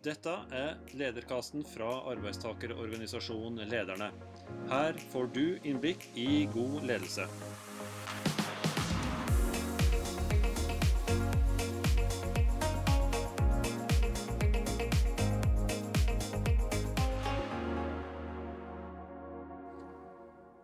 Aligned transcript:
Dette 0.00 0.32
er 0.56 0.78
lederkasten 0.96 1.60
fra 1.68 1.90
arbeidstakerorganisasjonen 2.08 3.68
Lederne. 3.68 4.06
Her 4.70 4.96
får 5.12 5.26
du 5.34 5.58
innblikk 5.60 6.06
i 6.16 6.46
god 6.54 6.86
ledelse. 6.88 7.26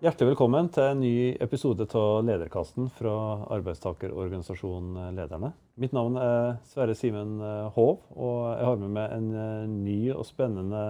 Hjertelig 0.07 0.37
velkommen 0.37 0.69
til 0.71 0.85
en 0.87 1.01
ny 1.03 1.15
episode 1.43 1.83
av 1.99 2.21
Lederkasten 2.29 2.87
fra 2.95 3.13
arbeidstakerorganisasjonen 3.57 5.17
Lederne. 5.17 5.49
Mitt 5.83 5.97
navn 5.97 6.15
er 6.23 6.61
Sverre 6.71 6.95
Simen 6.95 7.41
Hov, 7.75 8.05
og 8.15 8.37
jeg 8.53 8.69
har 8.69 8.79
med 8.85 8.93
meg 8.95 9.17
en 9.17 9.27
eh, 9.35 9.65
ny 9.67 9.97
og 10.15 10.23
spennende 10.29 10.85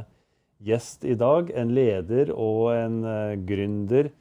gjest 0.68 1.08
i 1.08 1.16
dag. 1.16 1.48
En 1.48 1.72
leder 1.72 2.34
og 2.34 2.74
en 2.74 2.98
eh, 3.08 3.38
gründer, 3.48 4.12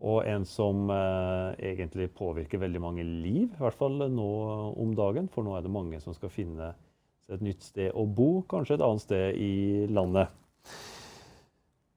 og 0.00 0.22
en 0.24 0.48
som 0.48 0.88
eh, 0.96 1.60
egentlig 1.74 2.08
påvirker 2.16 2.64
veldig 2.64 2.84
mange 2.86 3.04
liv. 3.04 3.50
I 3.52 3.60
hvert 3.66 3.76
fall 3.76 4.00
nå 4.00 4.32
om 4.72 4.96
dagen, 4.96 5.28
for 5.28 5.44
nå 5.44 5.58
er 5.58 5.68
det 5.68 5.76
mange 5.76 6.00
som 6.00 6.16
skal 6.16 6.32
finne 6.32 6.72
et 7.28 7.44
nytt 7.44 7.68
sted 7.68 7.92
å 7.92 8.08
bo, 8.08 8.46
kanskje 8.48 8.78
et 8.80 8.88
annet 8.88 9.04
sted 9.10 9.44
i 9.44 9.56
landet. 9.92 10.32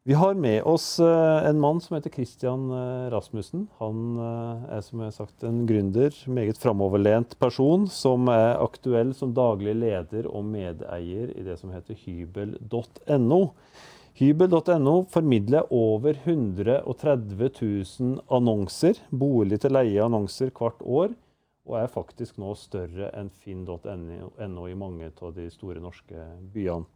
Vi 0.04 0.14
har 0.14 0.34
med 0.34 0.64
oss 0.64 1.00
eh, 1.00 1.46
en 1.46 1.60
mann 1.60 1.82
som 1.82 1.94
heter 1.96 2.10
Christian 2.10 2.72
eh, 2.74 3.10
Rasmussen. 3.14 3.68
Han 3.78 4.16
eh, 4.18 4.64
er 4.74 4.80
som 4.82 4.98
jeg 4.98 5.12
har 5.12 5.14
sagt 5.14 5.44
en 5.46 5.60
gründer, 5.70 6.16
meget 6.26 6.58
framoverlent 6.58 7.36
person, 7.38 7.86
som 7.86 8.26
er 8.34 8.58
aktuell 8.64 9.12
som 9.14 9.36
daglig 9.38 9.76
leder 9.78 10.26
og 10.26 10.48
medeier 10.50 11.30
i 11.38 11.44
det 11.46 11.60
som 11.62 11.70
heter 11.70 12.00
hybel.no. 12.02 13.40
Hybel.no 14.18 14.96
formidler 15.14 15.70
over 15.70 16.18
130 16.18 17.54
000 17.62 18.18
annonser, 18.26 18.98
bolig 19.14 19.62
til 19.62 19.78
leie-annonser 19.78 20.50
hvert 20.58 20.82
år, 20.82 21.14
og 21.70 21.78
er 21.78 21.94
faktisk 21.94 22.42
nå 22.42 22.56
større 22.58 23.14
enn 23.22 23.30
finn.no 23.30 24.66
i 24.66 24.76
mange 24.82 25.14
av 25.14 25.38
de 25.38 25.46
store 25.54 25.86
norske 25.86 26.26
byene. 26.58 26.90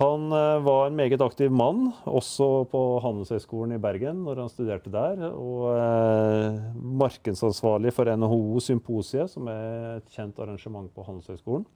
Han 0.00 0.32
eh, 0.32 0.60
var 0.66 0.88
en 0.88 0.96
meget 0.98 1.22
aktiv 1.22 1.52
mann, 1.54 1.92
også 2.10 2.64
på 2.66 2.80
Handelshøyskolen 3.04 3.76
i 3.76 3.82
Bergen 3.82 4.24
når 4.26 4.40
han 4.42 4.50
studerte 4.50 4.90
der. 4.90 5.22
Og 5.30 5.68
eh, 5.78 6.58
markedsansvarlig 7.02 7.92
for 7.94 8.10
NHO 8.10 8.58
Symposiet, 8.64 9.30
som 9.30 9.46
er 9.52 10.00
et 10.00 10.10
kjent 10.16 10.40
arrangement 10.42 10.90
på 10.90 11.06
Handelshøyskolen. 11.06 11.68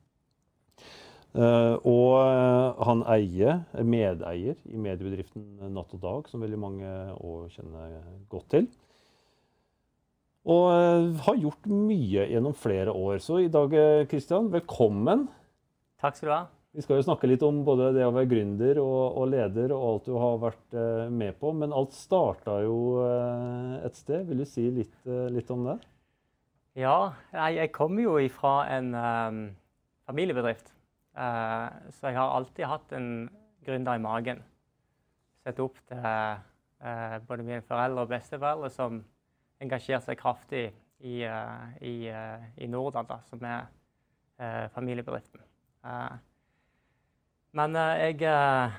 Eh, 1.38 1.76
og 1.86 2.82
han 2.88 3.06
eier, 3.14 3.62
er 3.70 3.86
medeier 3.86 4.58
i 4.66 4.82
mediebedriften 4.82 5.70
Natt 5.70 5.94
og 5.94 6.02
Dag, 6.02 6.26
som 6.26 6.42
veldig 6.42 6.62
mange 6.66 6.92
òg 7.22 7.54
kjenner 7.54 7.96
godt 8.34 8.50
til. 8.56 8.70
Og 10.48 10.70
har 11.22 11.42
gjort 11.44 11.70
mye 11.70 12.26
gjennom 12.32 12.54
flere 12.56 12.90
år. 12.90 13.18
Så 13.22 13.44
i 13.44 13.50
dag, 13.52 13.74
Kristian, 14.10 14.50
velkommen. 14.50 15.28
Takk 16.00 16.16
skal 16.18 16.32
du 16.32 16.38
ha. 16.40 16.46
Vi 16.78 16.84
skal 16.84 17.00
jo 17.00 17.08
snakke 17.08 17.26
litt 17.26 17.42
om 17.42 17.64
både 17.66 17.88
det 17.96 18.04
å 18.06 18.12
være 18.14 18.28
gründer 18.30 18.78
og, 18.78 19.16
og 19.18 19.24
leder 19.32 19.72
og 19.74 19.80
alt 19.82 20.04
du 20.06 20.12
har 20.14 20.36
vært 20.38 20.74
eh, 20.78 21.08
med 21.10 21.34
på. 21.40 21.50
Men 21.50 21.72
alt 21.74 21.96
starta 21.96 22.60
jo 22.62 22.76
eh, 23.02 23.72
et 23.88 23.98
sted. 23.98 24.28
Vil 24.28 24.44
du 24.44 24.46
si 24.46 24.68
litt, 24.76 24.94
eh, 25.02 25.24
litt 25.34 25.50
om 25.50 25.64
det? 25.66 25.74
Ja, 26.78 27.16
jeg 27.50 27.72
kommer 27.74 28.04
jo 28.04 28.12
ifra 28.22 28.52
en 28.76 28.92
um, 28.94 29.40
familiebedrift. 30.06 30.70
Uh, 31.18 31.66
så 31.96 32.12
jeg 32.12 32.18
har 32.20 32.36
alltid 32.36 32.70
hatt 32.70 32.94
en 32.94 33.10
gründer 33.66 33.98
i 33.98 34.04
magen. 34.06 34.44
Sett 35.42 35.58
opp 35.64 35.82
til 35.90 35.98
uh, 36.06 37.18
både 37.26 37.42
mine 37.42 37.66
foreldre 37.66 38.06
og 38.06 38.14
besteforeldre 38.14 38.70
som 38.70 39.02
engasjerte 39.58 40.12
seg 40.12 40.22
kraftig 40.22 40.68
i, 41.02 41.26
uh, 41.26 41.74
i, 41.82 42.06
i 42.06 42.70
Nordan, 42.70 43.10
da, 43.10 43.18
som 43.26 43.42
er 43.42 43.66
familiebedriften. 44.70 45.42
Men 47.56 47.76
uh, 47.76 47.96
jeg, 47.96 48.14
uh, 48.28 48.72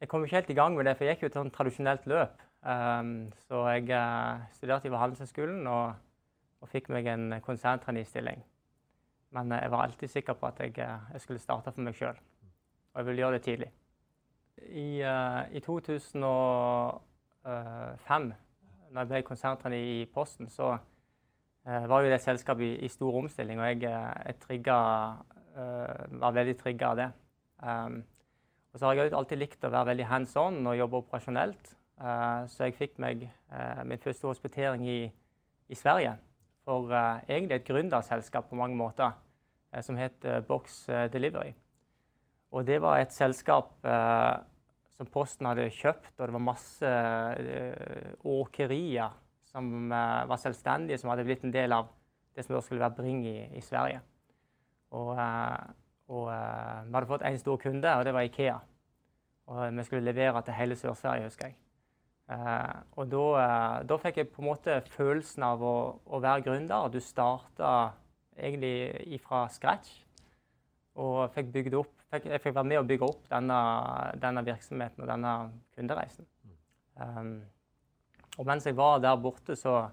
jeg, 0.00 0.08
kom 0.08 0.24
ikke 0.24 0.36
helt 0.36 0.50
i 0.50 0.58
gang 0.58 0.76
med 0.76 0.84
det, 0.86 0.96
for 0.96 1.04
jeg 1.04 1.16
gikk 1.16 1.22
jo 1.24 1.28
et 1.32 1.38
sånn 1.40 1.54
tradisjonelt 1.54 2.04
løp. 2.10 2.34
Um, 2.64 3.32
så 3.44 3.56
jeg 3.74 3.84
uh, 3.92 4.34
studerte 4.54 4.90
ved 4.90 5.00
Handelshøyskolen 5.00 5.66
og, 5.68 5.86
og, 6.62 6.68
fikk 6.70 6.86
meg 6.94 7.04
en 7.10 7.26
konserntrenistilling. 7.44 8.40
Men 9.34 9.44
jeg 9.50 9.70
var 9.72 9.80
alltid 9.88 10.08
sikker 10.12 10.34
på 10.38 10.46
at 10.46 10.58
jeg, 10.62 10.72
jeg 10.78 11.20
skulle 11.20 11.42
starte 11.42 11.72
for 11.74 11.82
meg 11.84 11.94
sjøl. 11.98 12.18
Og 12.94 12.98
jeg 13.00 13.06
ville 13.08 13.22
gjøre 13.24 13.36
det 13.40 13.46
tidlig. 13.48 13.70
I, 14.70 15.02
i 15.02 15.60
2005, 15.64 18.28
når 18.94 19.00
jeg 19.00 19.10
ble 19.10 19.26
konserntrener 19.26 19.80
i 19.82 20.06
Posten, 20.14 20.46
så 20.46 20.78
var 21.66 22.04
jo 22.04 22.12
det 22.12 22.22
selskapet 22.22 22.64
i, 22.68 22.86
i 22.86 22.88
stor 22.92 23.18
omstilling, 23.18 23.58
og 23.58 23.66
jeg, 23.72 23.90
jeg 23.90 24.34
trigga, 24.44 24.76
var 26.22 26.38
veldig 26.38 26.56
trigga 26.62 26.92
av 26.92 26.96
det. 27.02 27.10
Um, 27.64 28.02
og 28.74 28.80
så 28.80 28.86
har 28.86 28.98
jeg 28.98 29.14
alltid 29.14 29.38
likt 29.40 29.64
å 29.64 29.70
være 29.72 29.92
veldig 29.92 30.06
hands 30.10 30.36
on 30.36 30.60
og 30.66 30.76
jobbe 30.76 31.00
operasjonelt. 31.04 31.74
Uh, 31.94 32.42
så 32.50 32.66
jeg 32.66 32.76
fikk 32.76 32.96
meg 33.02 33.22
uh, 33.52 33.82
min 33.86 34.02
første 34.02 34.26
hospitering 34.26 34.82
i, 34.90 35.00
i 35.70 35.78
Sverige 35.78 36.16
for 36.66 36.90
uh, 36.90 37.22
egentlig 37.28 37.60
et 37.60 37.68
gründerselskap 37.68 38.48
på 38.50 38.58
mange 38.58 38.76
måter, 38.76 39.14
som 39.82 39.96
het 39.98 40.22
Box 40.46 40.84
Delivery. 41.10 41.48
Og 42.54 42.62
det 42.66 42.76
var 42.78 43.00
et 43.02 43.10
selskap 43.10 43.72
som 44.94 45.08
Posten 45.10 45.48
hadde 45.48 45.64
kjøpt, 45.74 46.12
og 46.14 46.28
det 46.28 46.36
var 46.36 46.44
masse 46.46 46.92
åkerier 48.22 49.16
som 49.50 49.90
var 49.90 50.38
selvstendige, 50.38 51.00
som 51.02 51.10
hadde 51.10 51.24
blitt 51.26 51.42
en 51.42 51.56
del 51.56 51.74
av 51.74 51.90
det 52.36 52.46
som 52.46 52.54
da 52.54 52.62
skulle 52.62 52.84
være 52.84 52.94
Bring 53.00 53.26
i, 53.26 53.34
i 53.58 53.64
Sverige. 53.66 53.98
Og 54.94 55.18
og 56.08 56.28
uh, 56.28 56.84
vi 56.84 56.94
hadde 56.94 57.08
fått 57.08 57.24
én 57.24 57.38
stor 57.40 57.60
kunde, 57.60 57.90
og 57.96 58.04
det 58.04 58.14
var 58.14 58.26
Ikea. 58.28 58.56
Og 59.46 59.76
vi 59.76 59.84
skulle 59.84 60.04
levere 60.04 60.42
til 60.42 60.56
hele 60.56 60.76
Sør-Sverige, 60.76 61.28
husker 61.28 61.46
jeg. 61.46 61.56
Uh, 62.28 62.80
og 62.96 63.10
da, 63.12 63.24
uh, 63.36 63.78
da, 63.88 63.98
fikk 64.00 64.20
jeg 64.20 64.30
på 64.32 64.42
en 64.42 64.48
måte 64.48 64.78
følelsen 64.94 65.44
av 65.44 65.64
å, 65.64 65.74
å 66.04 66.20
være 66.24 66.44
gründer. 66.46 66.88
Du 66.92 67.00
starta 67.04 67.92
egentlig 68.36 69.20
fra 69.24 69.44
scratch 69.52 69.92
og 71.00 71.32
fikk 71.34 71.50
bygd 71.52 71.76
opp 71.78 71.92
fikk, 72.12 72.30
Jeg 72.32 72.42
fikk 72.42 72.54
være 72.56 72.70
med 72.70 72.80
å 72.80 72.86
bygge 72.88 73.08
opp 73.08 73.28
denne, 73.30 73.58
denne 74.22 74.44
virksomheten 74.46 75.04
og 75.04 75.10
denne 75.10 75.34
kundereisen. 75.76 76.28
Um, 77.00 77.36
og 78.38 78.48
mens 78.48 78.66
jeg 78.66 78.76
var 78.76 79.00
der 79.02 79.16
borte, 79.20 79.56
så, 79.56 79.88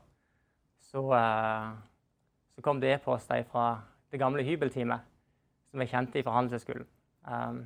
så, 0.91 1.03
så 2.55 2.63
kom 2.65 2.81
det 2.81 2.95
e-poster 2.95 3.43
fra 3.49 3.65
det 4.11 4.19
gamle 4.21 4.45
hybelteamet 4.45 5.10
som 5.71 5.83
jeg 5.83 5.91
kjente 5.91 6.23
fra 6.23 6.35
Handelshøyskolen. 6.35 6.87
Um, 7.31 7.59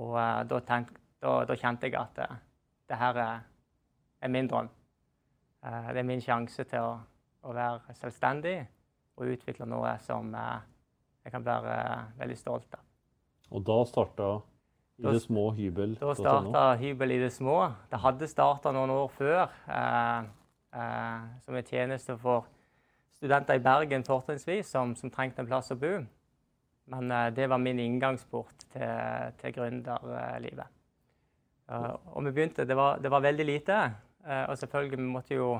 og 0.00 0.14
uh, 0.16 0.42
da, 0.48 0.60
tenk, 0.66 0.92
da, 1.22 1.40
da, 1.48 1.56
kjente 1.58 1.88
jeg 1.88 1.96
at 2.00 2.20
uh, 2.24 2.36
det 2.88 2.98
her 3.00 3.18
er, 3.20 3.40
er 4.22 4.32
min 4.32 4.48
drøm. 4.48 4.70
Uh, 5.60 5.90
det 5.92 6.00
er 6.00 6.08
min 6.08 6.22
sjanse 6.24 6.64
til 6.64 6.86
å, 6.86 6.92
å, 7.44 7.54
være 7.56 7.96
selvstendig 7.98 8.58
og 9.20 9.34
utvikle 9.34 9.66
noe 9.68 9.96
som 10.00 10.30
jeg 10.32 11.32
kan 11.34 11.44
være 11.44 11.74
veldig 12.16 12.36
stolt 12.38 12.78
av. 12.78 12.86
Og 13.50 13.66
da 13.66 13.76
starta 13.84 14.28
i 15.00 15.04
det 15.04 15.20
små 15.26 15.50
hybel? 15.56 15.96
Da 16.00 16.14
starta 16.16 16.62
Hybel 16.80 17.16
i 17.16 17.18
det 17.20 17.32
små. 17.34 17.58
Det 17.90 18.00
hadde 18.00 18.28
starta 18.30 18.72
noen 18.72 18.92
år 18.94 19.10
før 19.12 19.42
som 21.44 21.58
en 21.58 21.68
tjeneste 21.68 22.16
for 22.20 22.48
studenter 23.18 23.58
i 23.58 23.64
Bergen 23.64 24.04
fortrinnsvis 24.06 24.70
som, 24.72 24.94
som 24.96 25.12
trengte 25.12 25.42
en 25.42 25.48
plass 25.50 25.72
å 25.74 25.76
bo. 25.76 25.98
Men 26.90 27.10
uh, 27.10 27.28
det 27.34 27.46
var 27.50 27.62
min 27.62 27.78
inngangsport 27.78 28.66
til, 28.72 29.34
til 29.40 29.54
gründerlivet. 29.54 30.66
Uh, 31.70 31.94
og 32.16 32.24
vi 32.26 32.32
begynte 32.34 32.66
Det 32.66 32.76
var, 32.76 32.98
det 32.98 33.10
var 33.10 33.22
veldig 33.22 33.46
lite. 33.46 33.78
Uh, 34.26 34.50
og 34.50 34.58
selvfølgelig 34.58 34.98
vi 34.98 35.12
måtte 35.12 35.38
jo 35.38 35.52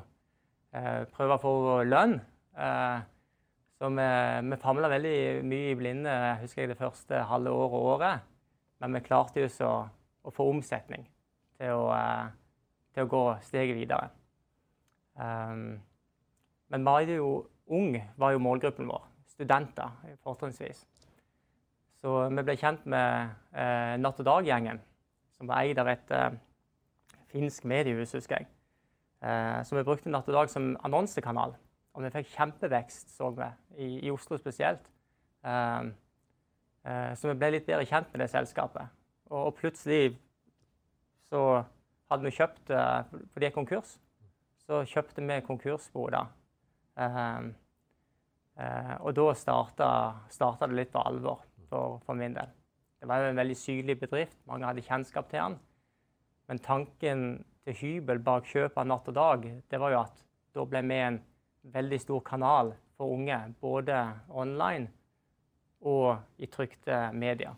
prøve 0.71 1.35
å 1.35 1.43
få 1.43 1.53
lønn. 1.83 2.13
så 3.75 3.89
vi, 3.91 4.05
vi 4.47 4.59
famla 4.63 4.87
veldig 4.93 5.15
mye 5.43 5.73
i 5.73 5.75
blinde 5.75 6.13
husker 6.39 6.63
jeg 6.63 6.71
det 6.71 6.77
første 6.79 7.25
halve 7.27 7.51
året 7.51 7.75
og 7.75 7.89
året. 7.95 8.29
Men 8.79 8.95
vi 8.95 9.01
klarte 9.03 9.43
jo 9.43 9.49
så 9.51 9.71
å 10.23 10.31
få 10.31 10.47
omsetning 10.53 11.03
til 11.59 11.75
å, 11.75 11.91
til 12.95 13.03
å 13.03 13.11
gå 13.11 13.25
steget 13.49 13.81
videre. 13.81 14.13
Men 16.71 16.87
var 16.87 17.11
jo 17.11 17.33
ung 17.67 17.99
var 18.15 18.37
jo 18.37 18.47
målgruppen 18.47 18.87
vår. 18.95 19.11
Studenter 19.35 19.91
fortrinnsvis. 20.23 20.87
Så 22.01 22.15
vi 22.33 22.45
ble 22.47 22.57
kjent 22.57 22.87
med 22.89 23.35
eh, 23.53 23.97
Natt 24.01 24.21
og 24.23 24.29
Dag-gjengen, 24.29 24.81
som 25.37 25.51
var 25.51 25.65
eid 25.65 25.81
av 25.81 25.91
et 25.93 26.15
eh, 26.17 26.39
finsk 27.33 27.67
mediehus, 27.69 28.15
husker 28.17 28.41
jeg. 28.41 28.49
Eh, 29.21 29.59
så 29.69 29.77
vi 29.77 29.85
brukte 29.85 30.13
Natt 30.13 30.29
og 30.31 30.39
Dag 30.39 30.53
som 30.53 30.73
annonsekanal. 30.87 31.57
Og 31.95 32.07
vi 32.07 32.13
fikk 32.15 32.31
kjempevekst, 32.33 33.13
så 33.17 33.33
vi, 33.37 33.51
i, 33.77 33.91
i 34.07 34.15
Oslo 34.15 34.39
spesielt. 34.41 34.87
Eh, 35.45 35.91
Eh, 36.85 37.15
så 37.15 37.29
vi 37.29 37.37
ble 37.37 37.53
litt 37.55 37.67
bedre 37.69 37.87
kjent 37.89 38.09
med 38.13 38.25
det 38.25 38.31
selskapet. 38.33 38.93
Og, 39.31 39.51
og 39.51 39.57
plutselig 39.59 40.15
så 41.31 41.63
hadde 42.11 42.27
vi 42.27 42.35
kjøpt 42.35 42.73
uh, 42.75 43.07
For 43.31 43.39
de 43.39 43.47
er 43.47 43.55
konkurs. 43.55 43.95
Så 44.65 44.81
kjøpte 44.89 45.23
vi 45.23 45.37
konkursbo 45.47 46.09
da. 46.11 46.25
Uh, 46.99 47.53
og 49.01 49.15
da 49.17 49.29
starta 49.39 50.67
det 50.67 50.77
litt 50.77 50.91
for 50.93 51.07
alvor 51.07 51.45
for, 51.71 52.01
for, 52.05 52.19
min 52.19 52.35
del. 52.37 52.51
Det 53.01 53.09
var 53.09 53.25
en 53.25 53.39
veldig 53.41 53.57
syrlig 53.57 53.97
bedrift. 54.01 54.37
Mange 54.51 54.69
hadde 54.69 54.85
kjennskap 54.85 55.31
til 55.31 55.41
den. 55.41 55.57
Men 56.51 56.61
tanken 56.61 57.25
til 57.65 57.79
Hybel 57.79 58.21
bak 58.27 58.49
kjøpet 58.51 58.83
av 58.83 58.89
Natt 58.91 59.09
og 59.09 59.17
Dag, 59.17 59.47
det 59.71 59.81
var 59.81 59.95
jo 59.95 60.03
at 60.03 60.23
da 60.57 60.67
ble 60.67 60.83
vi 60.91 60.99
en 60.99 61.21
veldig 61.71 62.01
stor 62.03 62.23
kanal 62.27 62.75
for 62.99 63.15
unge, 63.15 63.39
både 63.63 63.97
online 64.29 64.91
og 65.87 66.43
i 66.43 66.49
trykte 66.51 67.07
medier. 67.17 67.55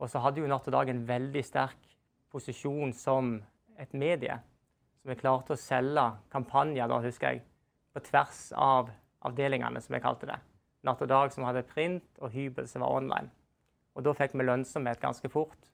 Og 0.00 0.08
så 0.08 0.22
hadde 0.24 0.40
jo 0.40 0.48
Natt 0.48 0.68
og 0.70 0.76
Dag 0.78 0.92
en 0.92 1.02
veldig 1.08 1.42
sterk 1.44 1.90
posisjon 2.32 2.94
som 2.96 3.34
et 3.80 3.92
medie. 3.92 4.38
Så 5.00 5.10
vi 5.10 5.18
klarte 5.20 5.56
å 5.56 5.60
selge 5.60 6.06
kampanjer, 6.32 6.88
da 6.88 7.00
husker 7.02 7.34
jeg, 7.34 7.44
på 7.92 8.02
tvers 8.06 8.46
av 8.56 8.92
avdelingene, 9.26 9.80
som 9.82 9.96
jeg 9.96 10.04
kalte 10.04 10.28
det. 10.30 10.38
Natt 10.86 11.02
og 11.04 11.10
Dag 11.10 11.32
som 11.34 11.44
hadde 11.44 11.66
print, 11.68 12.06
og 12.20 12.32
Hybel 12.32 12.68
som 12.68 12.84
var 12.84 12.96
online. 12.96 13.30
Og 13.96 14.04
da 14.06 14.14
fikk 14.16 14.36
vi 14.38 14.46
lønnsomhet 14.46 15.00
ganske 15.02 15.28
fort 15.32 15.70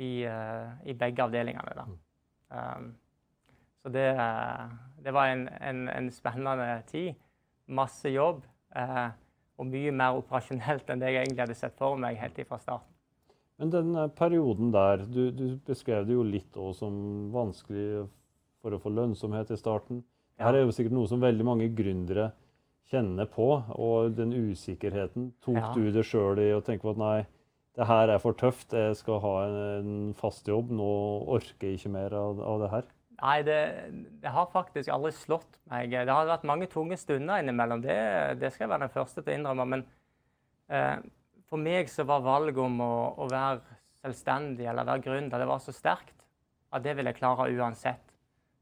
i, 0.00 0.26
uh, 0.26 0.72
i 0.88 0.96
begge 0.96 1.22
avdelingene. 1.22 1.76
da. 1.76 1.86
Um, 2.50 2.92
så 3.82 3.92
det, 3.94 4.06
uh, 4.18 4.70
det 5.04 5.14
var 5.14 5.30
en, 5.30 5.48
en, 5.60 5.88
en, 5.88 6.10
spennende 6.10 6.82
tid. 6.88 7.14
Masse 7.70 8.10
jobb. 8.10 8.42
Uh, 8.74 9.10
og 9.60 9.68
mye 9.68 9.92
mer 9.92 10.16
operasjonelt 10.16 10.88
enn 10.88 11.02
det 11.02 11.12
jeg 11.12 11.26
egentlig 11.26 11.44
hadde 11.44 11.58
sett 11.58 11.76
for 11.78 12.00
meg 12.00 12.18
helt 12.20 12.38
fra 12.48 12.58
starten. 12.62 12.88
Men 13.60 13.72
den 13.74 13.90
eh, 13.92 14.08
perioden 14.16 14.70
der, 14.72 15.04
du, 15.04 15.26
du 15.36 15.58
beskrev 15.66 16.06
det 16.08 16.16
jo 16.16 16.24
litt 16.24 16.56
som 16.78 16.94
vanskelig 17.34 18.06
for 18.64 18.72
å 18.72 18.80
få 18.80 18.92
lønnsomhet 18.96 19.52
i 19.52 19.58
starten. 19.60 20.00
Ja. 20.38 20.46
Her 20.46 20.56
er 20.56 20.64
jo 20.64 20.72
sikkert 20.72 20.96
noe 20.96 21.10
som 21.10 21.20
veldig 21.20 21.44
mange 21.44 21.68
gründere 21.76 22.30
kjenner 22.90 23.28
på. 23.30 23.50
Og 23.76 24.16
den 24.16 24.32
usikkerheten. 24.32 25.32
Tok 25.44 25.60
ja. 25.60 25.74
du 25.76 25.90
det 25.94 26.06
sjøl 26.08 26.40
i 26.42 26.52
å 26.56 26.62
tenke 26.64 26.86
på 26.86 26.94
at 26.94 27.02
nei, 27.02 27.18
det 27.78 27.86
her 27.86 28.10
er 28.12 28.22
for 28.22 28.36
tøft, 28.36 28.74
jeg 28.74 28.96
skal 28.98 29.20
ha 29.22 29.34
en, 29.46 29.58
en 29.80 29.92
fast 30.18 30.48
jobb, 30.50 30.72
nå 30.74 30.88
orker 31.36 31.70
jeg 31.70 31.78
ikke 31.78 31.92
mer 31.94 32.16
av, 32.18 32.40
av 32.42 32.64
det 32.64 32.72
her? 32.72 32.88
Nei, 33.20 33.36
det, 33.44 33.58
det, 34.22 34.32
har 34.32 34.48
faktisk 34.52 34.88
aldri 34.92 35.12
slått 35.12 35.58
meg. 35.68 35.92
Det 35.92 36.08
har 36.08 36.28
vært 36.28 36.46
mange 36.48 36.68
tunge 36.72 36.96
stunder 36.98 37.42
innimellom. 37.42 37.82
Det, 37.84 37.96
det 38.40 38.50
skal 38.52 38.64
jeg 38.64 38.72
være 38.72 38.86
den 38.86 38.94
første 38.94 39.20
til 39.20 39.34
å 39.34 39.36
innrømme. 39.36 39.66
Men 39.74 39.84
eh, 40.72 41.02
for 41.50 41.60
meg 41.60 41.90
så 41.92 42.06
var 42.08 42.24
valget 42.24 42.62
om 42.64 42.80
å, 42.84 42.94
å, 43.20 43.28
være 43.30 43.60
selvstendig 44.00 44.64
eller 44.70 44.88
være 44.88 45.04
gründer 45.04 45.42
det 45.42 45.48
var 45.50 45.60
så 45.60 45.74
sterkt 45.76 46.16
at 46.72 46.84
det 46.84 46.94
ville 46.96 47.12
jeg 47.12 47.18
klare 47.18 47.50
uansett. 47.52 48.14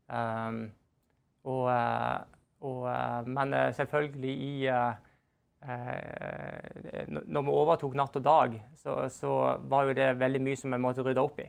Um, 0.09 0.65
og, 1.47 1.67
eh, 1.71 2.38
og, 2.67 2.89
eh, 2.91 3.29
men 3.31 3.55
eh, 3.55 3.73
selvfølgelig 3.75 4.35
i 4.49 4.69
uh, 4.69 4.95
Når 7.27 7.43
vi 7.43 7.51
overtok 7.51 7.95
Natt 7.99 8.17
og 8.17 8.23
Dag, 8.23 8.53
så, 8.79 9.09
så, 9.11 9.33
var 9.67 9.89
jo 9.89 9.97
det 9.99 10.13
veldig 10.19 10.41
mye 10.43 10.59
som 10.59 10.71
vi 10.71 10.79
måtte 10.79 11.03
rydde 11.03 11.23
opp 11.23 11.41
i. 11.43 11.49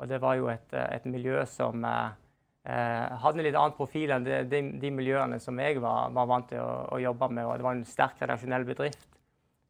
Og 0.00 0.08
det 0.08 0.20
var 0.22 0.38
jo 0.38 0.48
et, 0.48 0.72
eh, 0.72 0.88
et 0.96 1.06
miljø 1.08 1.42
som 1.48 1.84
eh, 1.84 2.12
eh, 2.64 3.16
hadde 3.22 3.40
en 3.40 3.44
litt 3.46 3.58
annen 3.58 3.76
profil 3.76 4.14
enn 4.14 4.24
de, 4.24 4.62
de, 4.80 4.92
miljøene 4.94 5.40
som 5.42 5.58
jeg 5.60 5.80
var, 5.82 6.12
var 6.16 6.30
vant 6.30 6.48
til 6.48 6.62
å, 6.62 6.70
å, 6.96 7.00
jobbe 7.02 7.28
med. 7.36 7.44
Og 7.46 7.58
det 7.58 7.66
var 7.66 7.76
en 7.76 7.88
sterk 7.88 8.22
redaksjonell 8.22 8.64
bedrift. 8.68 9.10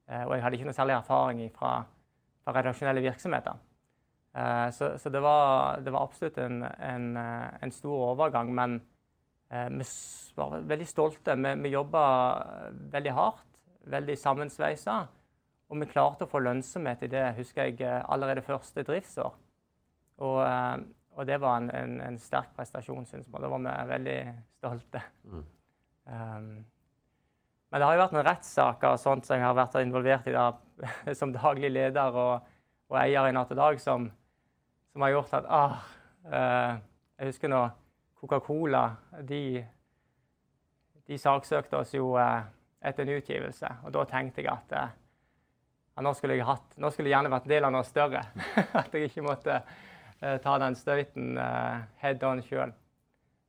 Eh, 0.07 0.23
og 0.23 0.37
jeg 0.37 0.45
hadde 0.45 0.61
ikke 0.61 0.71
noe 0.71 0.79
særlig 0.79 0.97
erfaring 1.01 1.43
fra, 1.57 1.73
fra 2.45 2.55
redaksjonelle 2.61 3.03
virksomheter. 3.09 3.59
Eh, 4.39 4.69
så, 4.77 4.93
så 5.03 5.11
det, 5.11 5.25
var, 5.25 5.83
det, 5.83 5.95
var, 5.97 6.07
absolutt 6.07 6.39
en, 6.39 6.63
en, 6.63 7.11
eh, 7.19 7.51
en 7.67 7.75
stor 7.75 8.07
overgang. 8.13 8.55
Men 8.55 8.79
vi 9.50 9.85
var 10.38 10.61
veldig 10.70 10.87
stolte. 10.87 11.35
Vi, 11.35 11.55
vi 11.64 11.73
jobba 11.73 12.02
veldig 12.93 13.14
hardt, 13.17 13.47
veldig 13.91 14.17
sammensveisa. 14.19 15.00
Og 15.70 15.79
vi 15.79 15.87
klarte 15.91 16.26
å 16.26 16.31
få 16.31 16.41
lønnsomhet 16.43 17.05
i 17.06 17.11
det, 17.12 17.29
husker 17.37 17.70
jeg, 17.70 18.02
allerede 18.11 18.43
første 18.43 18.82
driftsår. 18.87 19.37
Og, 20.20 20.41
eh, 20.43 20.82
og 21.17 21.29
det 21.29 21.38
var 21.43 21.61
en, 21.61 21.70
en, 21.75 21.97
en 22.08 22.19
sterk 22.20 22.50
prestasjon, 22.56 23.06
syns 23.06 23.29
jeg. 23.29 23.43
Da 23.43 23.50
var 23.52 23.62
vi 23.62 23.75
veldig 23.93 24.19
stolte. 24.58 25.02
Mm. 25.25 25.44
Um, 26.11 26.49
men 27.70 27.79
det 27.79 27.87
har 27.87 27.94
jo 27.94 28.02
vært 28.02 28.14
noen 28.17 28.26
rettssaker 28.26 28.97
sånt 28.99 29.29
som 29.29 29.38
jeg 29.38 29.47
har 29.47 29.55
vært 29.55 29.79
involvert 29.79 30.26
i 30.26 30.35
da, 30.35 30.49
som 31.19 31.35
daglig 31.35 31.70
leder 31.70 32.19
og, 32.19 32.49
og 32.91 32.99
eier 32.99 33.31
i 33.31 33.35
Natt 33.37 33.52
og 33.55 33.61
Dag, 33.61 33.79
som, 33.82 34.08
som, 34.91 35.05
har 35.06 35.14
gjort 35.14 35.37
at 35.38 35.47
ah, 35.47 35.76
uh, 36.26 36.73
Jeg 37.20 37.31
husker 37.31 37.52
nå 37.52 37.62
Coca-Cola 38.21 38.85
de, 39.27 39.43
de, 41.07 41.19
saksøkte 41.19 41.81
oss 41.81 41.95
jo 41.97 42.15
uh, 42.21 42.43
etter 42.81 43.07
en 43.07 43.15
utgivelse. 43.17 43.71
Og 43.85 43.95
da 43.97 44.05
tenkte 44.11 44.45
jeg 44.45 44.53
at 44.53 44.75
uh, 44.77 46.03
nå, 46.05 46.13
skulle 46.17 46.37
jeg 46.37 46.49
hatt, 46.49 46.77
nå 46.77 46.91
skulle 46.93 47.09
jeg 47.09 47.17
gjerne 47.17 47.33
vært 47.33 47.49
del 47.49 47.69
av 47.69 47.73
noe 47.75 47.87
større. 47.89 48.27
at 48.81 48.93
jeg 48.95 49.09
ikke 49.11 49.25
måtte 49.25 49.63
Eh, 50.21 50.37
ta 50.45 50.59
den 50.61 50.77
støyten 50.77 51.39
eh, 51.41 51.81
head 52.03 52.25
on 52.29 52.43
sjøl. 52.45 52.75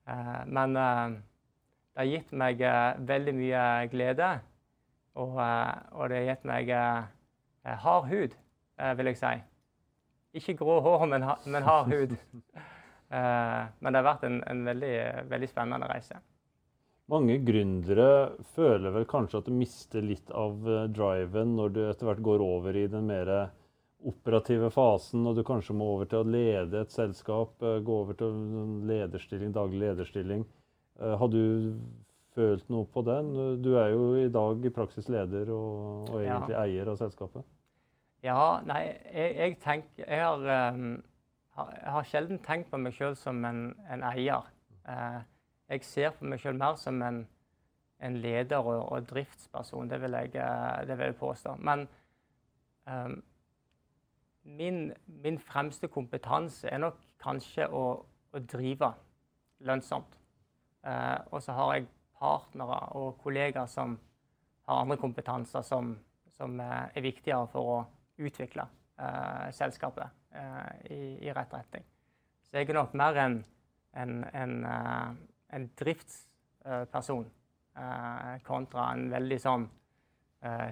Eh, 0.08 0.42
men 0.48 0.78
det 0.78 2.00
har 2.00 2.08
gitt 2.08 2.32
meg 2.32 2.64
veldig 3.08 3.34
mye 3.36 3.64
glede. 3.92 4.30
Og, 5.20 5.36
og, 5.36 6.06
det 6.08 6.22
har 6.22 6.28
gitt 6.30 6.46
meg 6.48 6.70
hard 7.84 8.06
hud, 8.08 8.38
vil 8.96 9.10
jeg 9.12 9.18
si. 9.20 9.32
Ikke 10.40 10.56
grå 10.62 10.78
hår, 10.86 11.04
men, 11.12 11.26
men 11.52 11.68
hard 11.68 11.92
hud. 11.92 12.16
men 13.12 13.88
det 13.92 14.00
har 14.00 14.06
vært 14.06 14.22
en, 14.24 14.38
en 14.48 14.62
veldig, 14.64 14.92
veldig, 15.28 15.48
spennende 15.52 15.90
reise. 15.92 16.22
Mange 17.12 17.36
gründere 17.44 18.38
føler 18.54 18.94
vel 18.96 19.08
kanskje 19.10 19.42
at 19.42 19.50
du 19.50 19.56
mister 19.56 20.06
litt 20.06 20.32
av 20.32 20.64
driven 20.96 21.58
når 21.58 21.74
du 21.76 21.82
etter 21.90 22.08
hvert 22.08 22.24
går 22.24 22.44
over 22.46 22.78
i 22.80 22.86
den 22.88 23.10
mer 23.10 23.34
operative 24.08 24.70
fasen, 24.74 25.26
og 25.28 25.38
du 25.38 25.44
kanskje 25.46 25.76
må 25.78 25.88
over 25.96 26.10
til 26.10 26.24
å 26.24 26.30
lede 26.34 26.82
et 26.82 26.94
selskap, 26.94 27.54
eh, 27.62 27.80
gå 27.86 27.98
over 28.04 28.18
til 28.18 28.38
lederstilling, 28.90 29.54
daglig 29.54 29.82
lederstilling. 29.86 30.46
Eh, 31.00 31.16
har 31.18 31.28
du 31.28 31.78
følt 32.36 32.68
noe 32.70 32.86
på 32.86 33.04
den? 33.06 33.34
Du 33.62 33.76
er 33.78 33.92
jo 33.94 34.16
i 34.18 34.30
dag 34.30 34.66
i 34.66 34.74
praksis 34.74 35.10
leder 35.10 35.52
og, 35.52 36.10
og 36.10 36.22
egentlig 36.22 36.56
ja. 36.56 36.64
eier 36.64 36.92
av 36.92 36.98
selskapet. 37.02 37.46
Ja, 38.22 38.62
nei, 38.66 38.84
jeg, 39.10 39.30
jeg 39.34 39.56
tenker 39.64 40.04
Jeg 40.06 40.22
har, 40.22 40.74
um, 40.76 41.00
jeg 41.58 41.92
har 41.92 42.08
sjelden 42.08 42.40
tenkt 42.46 42.72
på 42.72 42.80
meg 42.80 42.96
sjøl 42.96 43.16
som 43.20 43.44
en, 43.46 43.64
en 43.92 44.04
eier. 44.08 44.48
Uh, 44.88 45.20
jeg 45.72 45.86
ser 45.88 46.14
på 46.16 46.28
meg 46.28 46.40
sjøl 46.42 46.58
mer 46.60 46.78
som 46.80 47.02
en, 47.04 47.26
en 48.02 48.18
leder 48.24 48.64
og, 48.64 48.86
og, 48.88 49.10
driftsperson. 49.10 49.90
Det 49.92 50.00
vil 50.02 50.16
jeg, 50.18 50.32
det 50.88 50.98
vil 50.98 51.12
jeg 51.12 51.20
påstå. 51.20 51.58
Men 51.60 51.86
um, 52.88 53.20
min, 54.44 54.94
min, 55.06 55.40
fremste 55.40 55.88
kompetanse 55.88 56.70
er 56.72 56.82
nok 56.82 57.00
kanskje 57.22 57.68
å, 57.68 57.86
å 58.32 58.44
drive 58.52 58.94
lønnsomt. 59.62 60.18
Eh, 60.82 61.20
og 61.30 61.44
så 61.46 61.54
har 61.54 61.76
jeg 61.76 61.90
partnere 62.18 62.80
og 62.98 63.20
kollegaer 63.22 63.70
som 63.70 64.00
har 64.66 64.82
andre 64.82 64.98
kompetanser 64.98 65.62
som, 65.66 65.94
som 66.34 66.60
eh, 66.60 66.88
er 66.96 67.06
viktigere 67.06 67.46
for 67.52 67.76
å 67.76 67.78
utvikle 68.22 68.66
eh, 68.98 69.48
selskapet 69.54 70.08
eh, 70.08 70.18
i, 70.32 71.02
i, 71.26 71.32
rett 71.36 71.54
retning. 71.54 71.86
Så 72.48 72.58
jeg 72.58 72.70
er 72.70 72.78
nok 72.78 72.96
mer 73.00 73.20
en, 73.20 73.38
en, 74.00 74.14
en, 74.34 74.54
eh, 74.66 75.10
en 75.58 75.68
driftsperson 75.80 77.26
eh, 77.78 78.36
kontra 78.48 78.92
en 78.96 79.10
veldig 79.14 79.40
sånn 79.44 79.70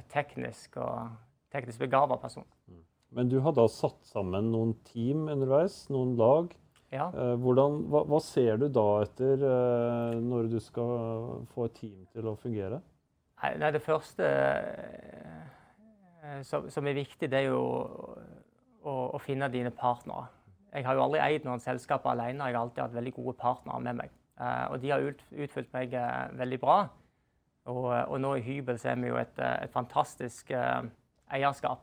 teknisk 0.09 0.79
og 0.81 1.11
teknisk 1.53 1.83
begava 1.83 2.15
person. 2.17 2.47
Mm. 2.65 2.79
Men 3.13 3.29
du 3.29 3.37
har 3.45 3.53
da 3.57 3.67
satt 3.69 3.99
sammen 4.09 4.49
noen 4.53 4.73
team 4.87 5.27
underveis, 5.29 5.83
noen 5.93 6.15
lag. 6.17 6.55
Ja. 6.93 7.09
Eh, 7.13 7.35
hvordan, 7.41 7.83
hva, 7.89 8.03
hva, 8.09 8.19
ser 8.23 8.57
du 8.61 8.67
da 8.73 8.85
etter 9.03 9.43
eh, 9.45 10.15
når 10.25 10.49
du 10.49 10.57
skal 10.63 11.45
få 11.53 11.67
et 11.69 11.75
team 11.77 11.99
til 12.13 12.29
å 12.29 12.35
fungere? 12.39 12.81
Nei, 13.39 13.71
Det 13.71 13.81
første 13.85 14.25
eh, 14.25 15.45
som, 16.45 16.69
som, 16.69 16.87
er 16.89 16.97
viktig, 16.97 17.29
det 17.29 17.43
er 17.43 17.51
jo 17.51 17.61
å, 18.89 18.95
å, 19.13 19.21
finne 19.21 19.51
dine 19.53 19.71
partnere. 19.75 20.27
Jeg 20.73 20.85
har 20.85 20.97
jo 20.97 21.03
aldri 21.05 21.21
eid 21.23 21.45
noen 21.45 21.61
selskaper 21.63 22.13
alene. 22.13 22.49
Jeg 22.49 22.57
har 22.57 22.63
alltid 22.63 22.83
hatt 22.83 22.97
veldig 22.97 23.13
gode 23.15 23.35
partnere 23.39 23.83
med 23.85 24.01
meg. 24.03 24.15
og 24.71 24.79
de 24.79 24.91
har 24.91 25.01
ut, 25.03 25.21
utfylt 25.31 25.73
meg 25.73 25.95
veldig 26.37 26.59
bra. 26.61 26.75
Og, 27.69 27.87
og, 27.89 28.17
nå 28.21 28.35
i 28.37 28.43
Hybel 28.45 28.77
så 28.79 28.91
er 28.93 29.01
vi 29.01 29.09
jo 29.09 29.17
et, 29.19 29.39
et 29.39 29.73
fantastisk 29.73 30.53
eierskap. 30.53 31.81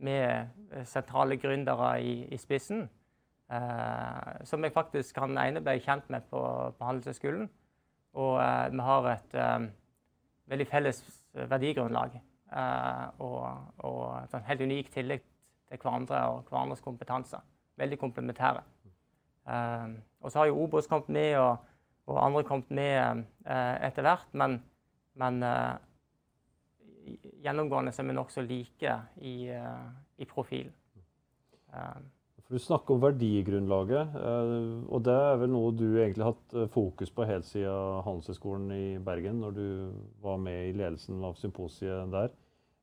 Med 0.00 0.48
eh, 0.72 0.84
sentrale 0.84 1.36
gründere 1.36 1.92
i, 2.00 2.14
i 2.32 2.38
spissen. 2.40 2.86
Eh, 3.52 4.44
som 4.48 4.64
jeg 4.64 4.72
faktisk 4.72 5.18
han 5.20 5.38
ene 5.38 5.60
ble 5.64 5.76
kjent 5.82 6.08
med 6.12 6.24
på, 6.30 6.40
på 6.78 6.86
Handelshøyskolen. 6.86 7.48
Og 8.16 8.38
eh, 8.40 8.70
vi 8.72 8.86
har 8.86 9.08
et 9.12 9.36
eh, 9.36 9.66
veldig 10.52 10.68
felles 10.70 11.02
verdigrunnlag. 11.34 12.16
eh, 12.16 13.04
og, 13.22 13.74
og 13.86 14.30
sånn 14.32 14.48
helt 14.48 14.64
unik 14.64 14.90
tillit 14.94 15.26
til 15.70 15.82
hverandre 15.86 16.20
og 16.34 16.44
hverandres 16.50 16.82
kompetanse. 16.84 17.40
Veldig 17.80 17.98
komplementære. 17.98 18.62
Eh, 19.48 19.92
og 20.20 20.30
så 20.32 20.42
har 20.42 20.50
jo 20.50 20.58
Obos 20.64 20.86
kommet 20.86 21.08
med, 21.08 21.36
og, 21.38 21.56
og 22.06 22.24
andre 22.26 22.44
kommet 22.44 22.70
med 22.70 23.24
uh, 23.46 23.86
etter 23.86 24.04
hvert. 24.04 24.28
Men, 24.36 24.58
men 25.14 25.42
uh, 25.42 25.78
gjennomgående 27.42 27.92
så 27.94 28.02
er 28.02 28.10
vi 28.10 28.16
nokså 28.18 28.44
like 28.44 28.96
i, 29.16 29.34
uh, 29.48 29.90
i 30.18 30.28
profil. 30.28 30.72
Eh, 31.72 32.00
Du 32.50 32.58
snakker 32.58 32.96
om 32.96 33.02
verdigrunnlaget, 33.04 34.16
og 34.90 35.04
det 35.06 35.12
er 35.14 35.36
vel 35.38 35.52
noe 35.52 35.68
du 35.70 35.84
egentlig 35.86 36.24
har 36.24 36.32
hatt 36.32 36.72
fokus 36.74 37.12
på 37.14 37.22
helt 37.22 37.46
siden 37.46 38.00
Handelshøyskolen 38.02 38.72
i 38.74 38.98
Bergen, 38.98 39.38
når 39.38 39.54
du 39.54 39.68
var 40.18 40.40
med 40.42 40.64
i 40.66 40.72
ledelsen 40.74 41.22
av 41.22 41.38
symposiet 41.38 42.10
der. 42.10 42.34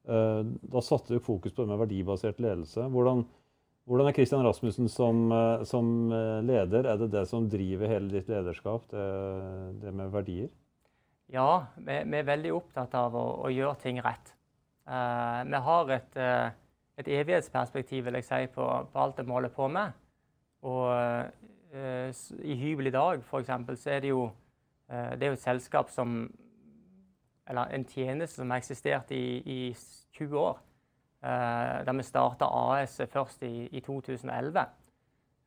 Eh, 0.08 0.44
Da 0.62 0.82
satte 0.82 1.14
du 1.14 1.20
fokus 1.20 1.54
på 1.54 1.64
det 1.64 1.72
med 1.74 1.82
verdibasert 1.82 2.40
ledelse. 2.40 2.86
Hvordan, 2.94 3.26
hvordan 3.88 4.08
er 4.08 4.16
Christian 4.16 4.46
Rasmussen 4.46 4.88
som, 4.90 5.32
eh, 5.32 5.64
som 5.64 6.12
eh, 6.12 6.40
leder? 6.44 6.88
Er 6.88 6.98
det 6.98 7.12
det 7.12 7.28
som 7.28 7.50
driver 7.50 7.92
hele 7.92 8.10
ditt 8.12 8.30
lederskap, 8.32 8.88
det, 8.92 9.08
det 9.82 9.94
med 9.94 10.12
verdier? 10.12 10.50
Ja, 11.28 11.66
vi, 11.76 12.00
vi 12.08 12.18
er 12.22 12.30
veldig 12.30 12.54
opptatt 12.56 12.96
av 12.96 13.16
å, 13.16 13.26
å 13.44 13.52
gjøre 13.52 13.76
ting 13.82 14.00
rett. 14.00 14.34
Uh, 14.88 15.44
vi 15.44 15.60
har 15.60 15.90
et, 15.92 16.14
uh, 16.16 16.54
et 16.96 17.08
evighetsperspektiv 17.12 18.06
vil 18.06 18.16
jeg 18.16 18.24
si, 18.24 18.38
på, 18.54 18.64
på 18.94 19.02
alt 19.04 19.20
vi 19.20 19.34
holder 19.36 19.52
på 19.52 19.68
med. 19.68 19.98
Og 20.64 20.86
uh, 20.88 22.22
i 22.40 22.56
Hybel 22.56 22.88
i 22.88 22.94
dag 22.96 23.20
eksempel, 23.20 23.76
så 23.76 23.98
er 23.98 24.06
det 24.06 24.14
jo, 24.14 24.30
det 24.88 25.28
er 25.28 25.34
et 25.36 25.42
selskap 25.44 25.92
som 25.92 26.30
Eller 27.50 27.74
en 27.74 27.86
tjeneste 27.88 28.42
som 28.42 28.52
har 28.52 28.62
eksistert 28.62 29.12
i, 29.12 29.42
i 29.46 29.60
20 30.18 30.40
år. 30.40 30.60
Eh, 31.24 31.78
da 31.86 31.94
vi 31.98 32.04
starta 32.06 32.46
AS 32.46 33.00
først 33.10 33.44
i, 33.44 33.68
i 33.72 33.82
2011. 33.82 34.66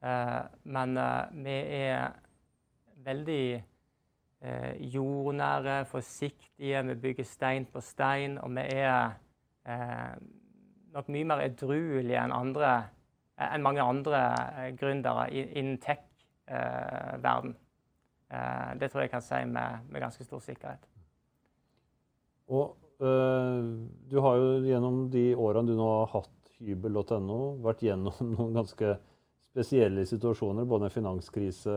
Eh, 0.03 0.41
men 0.63 0.97
eh, 0.99 1.35
vi 1.45 1.57
er 1.85 2.17
veldig 3.05 3.45
eh, 4.41 4.75
jordnære, 4.95 5.85
forsiktige. 5.85 6.83
Vi 6.87 6.95
bygger 6.95 7.25
stein 7.25 7.67
på 7.67 7.81
stein, 7.81 8.39
og 8.39 8.51
vi 8.51 8.67
er 8.75 9.15
eh, 9.69 10.15
nok 10.93 11.09
mye 11.09 11.29
mer 11.31 11.45
edruelige 11.47 12.19
enn 12.25 12.35
andre, 12.35 12.75
eh, 13.39 13.55
enn 13.55 13.63
mange 13.63 13.85
andre 13.85 14.25
gründere 14.81 15.31
innen 15.31 15.79
tech-verden. 15.79 17.57
Det 18.81 18.87
tror 18.91 19.03
jeg 19.03 19.11
kan 19.11 19.23
si 19.27 19.41
med, 19.45 19.87
med 19.91 20.01
ganske 20.01 20.25
stor 20.25 20.39
sikkerhet. 20.39 20.90
Og 22.51 22.77
øh, 23.01 23.71
du 24.11 24.19
har 24.25 24.37
jo 24.41 24.51
gjennom 24.67 25.05
de 25.13 25.31
årene 25.39 25.71
du 25.71 25.77
nå 25.79 25.89
har 26.01 26.11
hatt 26.19 26.53
hybel.no, 26.61 27.39
vært 27.65 27.85
gjennom 27.87 28.19
noen 28.37 28.57
ganske 28.61 28.97
spesielle 29.51 30.05
situasjoner, 30.07 30.67
både 30.69 30.87
en 30.91 30.95
finanskrise 30.95 31.73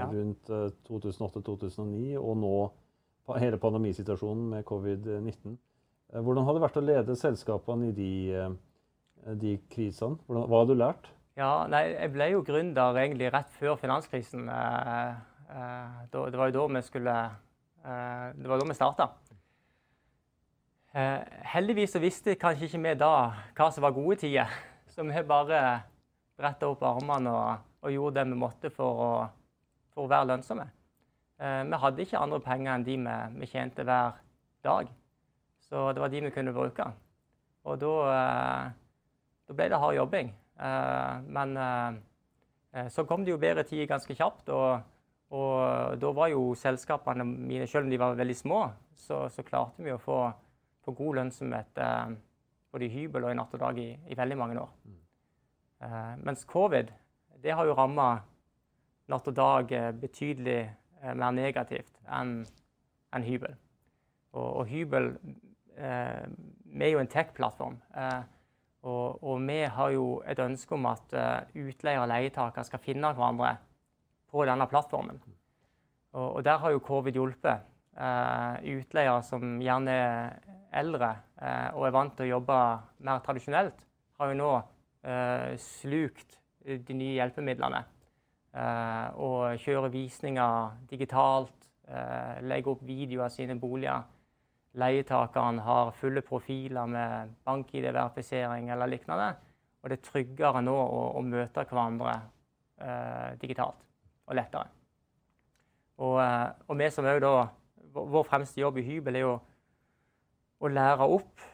Ja. 0.00 0.08
rundt 0.12 0.50
øh, 0.52 0.70
2008-2009 0.88 2.16
og 2.20 2.36
nå 2.42 2.54
hele 3.38 3.60
pandemisituasjonen 3.62 4.48
med 4.56 4.64
covid-19. 4.68 5.54
Eh, 6.12 6.20
Hvordan 6.20 6.44
har 6.44 6.56
det 6.56 6.64
vært 6.64 6.80
å 6.80 6.84
lede 6.84 7.16
selskapene 7.16 7.90
i 7.90 7.94
de, 7.96 8.10
eh, 8.34 9.34
de 9.38 9.56
krisene? 9.70 10.18
Hvordan, 10.26 10.48
hva 10.50 10.62
har 10.64 10.68
du 10.70 10.74
lært? 10.76 11.10
Ja, 11.38 11.52
nei, 11.70 11.84
jeg 11.94 12.10
ble 12.12 12.26
jo 12.34 12.42
gründer 12.44 12.98
egentlig 13.00 13.30
rett 13.32 13.52
før 13.56 13.78
finanskrisen. 13.80 14.48
Eh, 14.50 15.14
eh, 15.54 16.00
det 16.12 16.36
var 16.40 16.50
jo 16.50 16.56
da 16.58 16.66
vi 16.74 16.82
skulle 16.84 17.16
eh, 17.30 18.26
Det 18.36 18.50
var 18.50 18.60
da 18.60 18.66
vi 18.68 18.76
starta. 18.76 19.06
Eh, 20.90 21.20
heldigvis 21.52 21.92
så 21.94 22.00
visste 22.02 22.34
kanskje 22.34 22.66
ikke 22.66 22.80
vi 22.82 22.92
da 22.98 23.10
hva 23.54 23.68
som 23.70 23.84
var 23.84 23.94
gode 23.94 24.16
tider. 24.24 24.50
Så 24.90 25.04
vi 25.06 25.22
bare 25.22 25.60
bretta 26.34 26.66
opp 26.66 26.82
armene 26.82 27.30
og, 27.30 27.68
og 27.86 27.92
gjorde 27.94 28.16
det 28.18 28.32
vi 28.32 28.38
måtte 28.40 28.70
for 28.74 29.02
å, 29.04 29.10
for 29.94 30.04
å 30.04 30.10
være 30.10 30.32
lønnsomme. 30.32 30.66
Eh, 31.38 31.62
vi 31.68 31.80
hadde 31.84 32.02
ikke 32.02 32.24
andre 32.24 32.40
penger 32.42 32.72
enn 32.74 32.86
de 32.88 32.96
vi, 33.04 33.14
vi 33.38 33.50
tjente 33.52 33.86
hver 33.86 34.18
dag. 34.66 34.90
Så 35.62 35.86
det 35.94 36.02
var 36.02 36.10
de 36.10 36.24
vi 36.26 36.34
kunne 36.34 36.56
bruke. 36.56 36.88
Og 37.70 37.78
da, 37.78 37.94
eh, 38.16 38.66
da 39.46 39.56
ble 39.56 39.70
det 39.70 39.78
hard 39.78 39.98
jobbing. 40.00 40.34
Men 40.60 41.54
så 42.92 43.06
kom 43.08 43.22
det 43.24 43.32
jo 43.32 43.38
bedre 43.40 43.62
tider 43.64 43.86
ganske 43.88 44.12
kjapt. 44.12 44.50
Og, 44.52 44.82
og 45.32 45.94
da 46.02 46.10
var 46.12 46.28
jo 46.34 46.50
selskapene 46.58 47.24
mine, 47.24 47.64
selv 47.70 47.86
om 47.86 47.94
de 47.94 48.00
var 48.02 48.18
veldig 48.18 48.36
små, 48.36 48.58
så, 48.92 49.22
så 49.32 49.44
klarte 49.46 49.80
vi 49.80 49.94
å 49.94 50.02
få, 50.02 50.18
få 50.90 50.96
god 50.98 51.20
lønnsomhet 51.20 51.78
eh, 51.78 52.16
både 52.70 52.86
i 52.86 52.92
hybel 52.94 53.26
og 53.26 53.32
i 53.32 53.38
natt 53.38 53.54
og 53.54 53.62
dag 53.62 53.78
i, 53.78 53.90
i 54.10 54.18
veldig 54.18 54.38
mange 54.38 54.58
år. 54.60 54.72
Eh, 55.80 56.12
mens 56.26 56.44
covid 56.44 56.90
det 57.40 57.54
har 57.56 57.64
jo 57.64 57.76
ramma 57.78 58.10
natt 59.10 59.30
og 59.30 59.36
dag 59.36 59.72
eh, 59.72 59.92
betydelig 59.96 60.58
eh, 60.66 61.14
mer 61.14 61.32
negativt 61.36 62.02
enn 62.10 62.42
en 63.16 63.26
hybel. 63.26 63.56
Og, 64.36 64.60
og 64.60 64.68
hybel 64.70 65.14
eh, 65.76 66.26
Vi 66.70 66.86
er 66.86 66.92
jo 66.92 67.00
en 67.02 67.10
tech-plattform. 67.10 67.80
Eh, 67.98 68.20
og, 68.86 69.18
og 69.24 69.40
vi 69.48 69.58
har 69.66 69.90
jo 69.92 70.04
et 70.24 70.38
ønske 70.40 70.72
om 70.72 70.86
at 70.88 71.10
utleier 71.52 72.00
og 72.00 72.08
leietaker 72.08 72.64
skal 72.64 72.80
finne 72.80 73.10
hverandre 73.12 73.58
på 74.32 74.46
denne 74.48 74.64
plattformen. 74.70 75.18
Og, 76.14 76.36
og 76.38 76.44
der 76.46 76.62
har 76.62 76.72
jo 76.72 76.80
covid 76.86 77.18
hjulpet. 77.18 77.66
Uh, 77.90 78.56
utleiere 78.78 79.18
som 79.26 79.58
gjerne 79.60 79.92
er 79.92 80.59
eldre 80.76 81.10
uh, 81.40 81.70
og 81.78 81.86
er 81.86 81.94
vant 81.96 82.14
til 82.16 82.28
å 82.28 82.36
jobbe 82.36 82.58
mer 83.06 83.24
tradisjonelt, 83.24 83.82
har 84.20 84.30
jo 84.30 84.38
nå 84.38 84.50
uh, 84.58 85.50
slukt 85.60 86.38
de 86.60 86.96
nye 86.96 87.16
hjelpemidlene. 87.16 87.82
Uh, 88.50 89.06
og 89.22 89.62
kjører 89.62 89.92
visninger 89.94 90.78
digitalt, 90.90 91.56
legger 92.46 92.70
opp 92.70 92.82
videoer 92.86 93.24
av 93.24 93.32
sine 93.34 93.56
boliger. 93.58 94.04
Leietakeren 94.78 95.58
har 95.66 95.90
fulle 95.98 96.22
profiler 96.22 96.86
med 96.86 97.32
bank-ID-verifisering 97.42 98.68
eller 98.70 98.86
lignende. 98.92 99.32
Og 99.82 99.90
det 99.90 99.96
er 99.98 100.04
tryggere 100.04 100.60
nå 100.62 100.74
å, 100.76 101.00
å 101.18 101.22
møte 101.24 101.64
hverandre 101.64 102.12
eh, 102.80 103.30
digitalt 103.40 103.80
og 104.28 104.36
lettere. 104.36 104.68
Og, 106.00 106.18
eh, 106.22 106.48
og 106.68 106.78
vi 106.80 106.90
som 106.92 107.08
også 107.08 107.24
da, 107.24 107.32
vår 107.96 108.10
vår 108.14 108.28
fremste 108.28 108.60
jobb 108.60 108.78
i 108.80 108.86
hybel 108.86 109.18
er 109.18 109.26
jo 109.26 109.38
å 110.60 110.68
lære 110.68 111.06
opp 111.08 111.44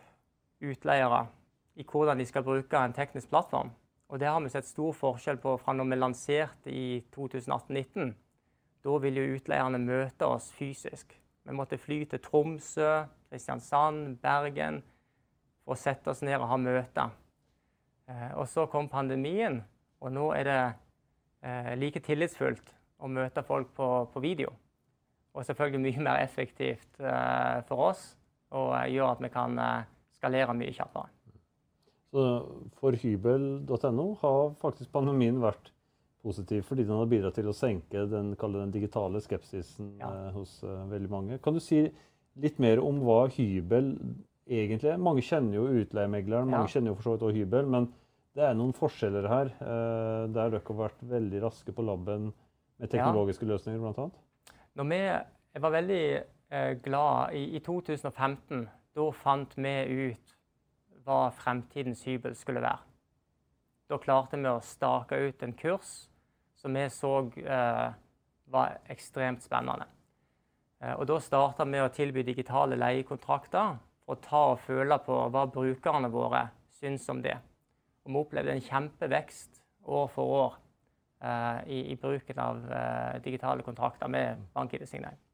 utleiere 0.67 1.27
i 1.77 1.85
hvordan 1.87 2.19
de 2.19 2.27
skal 2.27 2.45
bruke 2.47 2.81
en 2.81 2.95
teknisk 2.97 3.31
plattform. 3.31 3.71
Og 4.09 4.21
det 4.21 4.29
har 4.31 4.41
vi 4.43 4.51
sett 4.51 4.69
stor 4.69 4.95
forskjell 4.95 5.39
på 5.43 5.57
fra 5.59 5.75
når 5.75 5.91
vi 5.91 5.99
lanserte 5.99 6.73
i 6.73 6.87
2018-2019. 7.15 8.13
Da 8.87 8.99
ville 9.03 9.23
jo 9.23 9.39
utleierne 9.39 9.81
møte 9.83 10.29
oss 10.31 10.53
fysisk. 10.55 11.15
Vi 11.47 11.55
måtte 11.55 11.79
fly 11.79 12.05
til 12.11 12.23
Tromsø, 12.23 13.07
Kristiansand, 13.31 14.19
Bergen 14.23 14.83
for 15.65 15.75
å 15.75 15.79
sette 15.79 16.11
oss 16.11 16.23
ned 16.27 16.39
og 16.39 16.51
ha 16.53 16.59
møter. 16.63 17.15
Eh, 18.07 18.31
og 18.39 18.47
så 18.51 18.69
kom 18.71 18.89
pandemien, 18.91 19.59
og 19.99 20.13
nå 20.15 20.29
er 20.37 20.47
det 20.47 20.61
eh, 21.43 21.73
like 21.79 22.03
tillitsfullt 22.07 22.71
å 23.03 23.11
møte 23.11 23.43
folk 23.47 23.73
på, 23.75 23.89
på 24.13 24.23
video. 24.23 24.53
Og 25.35 25.45
selvfølgelig 25.45 25.83
mye 25.83 26.07
mer 26.07 26.23
effektivt 26.23 27.03
eh, 27.03 27.59
for 27.67 27.91
oss, 27.91 28.13
og 28.55 28.75
eh, 28.79 28.91
gjør 28.95 29.13
at 29.17 29.23
vi 29.25 29.31
kan 29.35 29.59
eh, 29.59 29.87
skalere 30.19 30.55
mye 30.57 30.75
kjappere. 30.77 31.09
Så 32.13 32.23
for 32.79 32.93
hybel.no 32.97 34.07
har 34.23 34.55
faktisk 34.63 34.93
pandemien 34.95 35.41
vært 35.43 35.73
positiv, 36.27 36.63
fordi 36.67 36.85
den 36.87 36.97
har 36.99 37.07
bidratt 37.11 37.37
til 37.39 37.49
å 37.51 37.55
senke 37.55 38.07
den, 38.11 38.33
den 38.39 38.73
digitale 38.75 39.21
skepsisen 39.23 39.97
Ja. 40.01 40.09
eh, 40.11 40.31
hos 40.35 40.61
veldig 40.63 41.11
mange. 41.11 41.39
Kan 41.43 41.55
du 41.55 41.61
si 41.61 41.85
litt 42.37 42.59
mer 42.63 42.81
om 42.85 43.01
hva 43.05 43.27
hybel 43.33 43.95
egentlig 44.47 44.93
er? 44.93 44.99
Mange 45.03 45.23
kjenner 45.27 45.55
jo 45.59 45.67
utleiemegleren, 45.83 46.49
mange 46.51 46.69
Ja. 46.69 46.75
kjenner 46.79 46.93
jo 46.93 46.97
for 46.99 47.03
så 47.03 47.15
vidt 47.17 47.23
også 47.27 47.37
hybel, 47.41 47.67
men 47.67 47.93
det 48.37 48.45
er 48.45 48.55
noen 48.55 48.75
forskjeller 48.77 49.27
her, 49.29 49.49
der 49.59 50.51
dere 50.51 50.61
har 50.61 50.77
vært 50.77 51.01
veldig 51.09 51.39
raske 51.41 51.73
på 51.73 51.83
labben 51.87 52.33
med 52.79 52.91
teknologiske 52.93 53.47
løsninger, 53.49 53.81
blant 53.81 53.97
annet. 53.99 54.19
Når 54.77 54.89
vi, 54.91 54.99
jeg 55.57 55.63
var 55.65 55.73
veldig 55.73 56.03
glad 56.83 57.35
i, 57.35 57.57
i 57.57 57.61
2015. 57.61 58.67
Da 58.97 59.07
fant 59.13 59.57
vi 59.59 59.75
ut 60.07 60.37
hva 61.07 61.31
fremtidens 61.35 62.05
hybel 62.07 62.35
skulle 62.39 62.63
være. 62.65 62.83
Da 63.87 63.99
klarte 64.03 64.39
vi 64.41 64.51
å 64.51 64.63
stake 64.65 65.19
ut 65.29 65.43
en 65.47 65.55
kurs 65.59 65.91
som 66.59 66.75
vi 66.75 66.87
så 66.91 67.13
eh, 67.39 67.91
var 68.51 68.79
ekstremt 68.91 69.45
spennende. 69.45 69.87
Eh, 70.83 70.95
og 70.97 71.07
da 71.07 71.19
starta 71.23 71.67
vi 71.69 71.83
å 71.83 71.93
tilby 71.95 72.25
digitale 72.27 72.79
leiekontrakter 72.81 73.77
for 74.07 74.17
å 74.17 74.23
ta 74.23 74.43
og 74.55 74.63
føle 74.65 74.99
på 75.07 75.19
hva 75.35 75.45
brukerne 75.51 76.11
våre 76.11 76.47
syns 76.81 77.07
om 77.13 77.23
det. 77.23 77.37
Og 78.07 78.13
vi 78.13 78.23
opplevde 78.23 78.57
en 78.57 78.65
kjempevekst 78.65 79.63
år 79.87 80.11
for 80.15 80.35
år 80.41 80.59
eh, 81.23 81.61
i, 81.77 81.81
i 81.95 82.01
bruken 82.01 82.43
av 82.43 82.67
eh, 82.67 83.23
digitale 83.23 83.67
kontrakter 83.67 84.11
med 84.11 84.49
bank-ID-signering. 84.57 85.26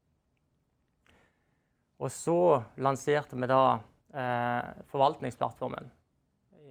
Og 2.03 2.11
så 2.11 2.37
lanserte 2.83 3.37
vi 3.39 3.47
da 3.47 3.79
eh, 4.11 4.71
forvaltningsplattformen 4.91 5.87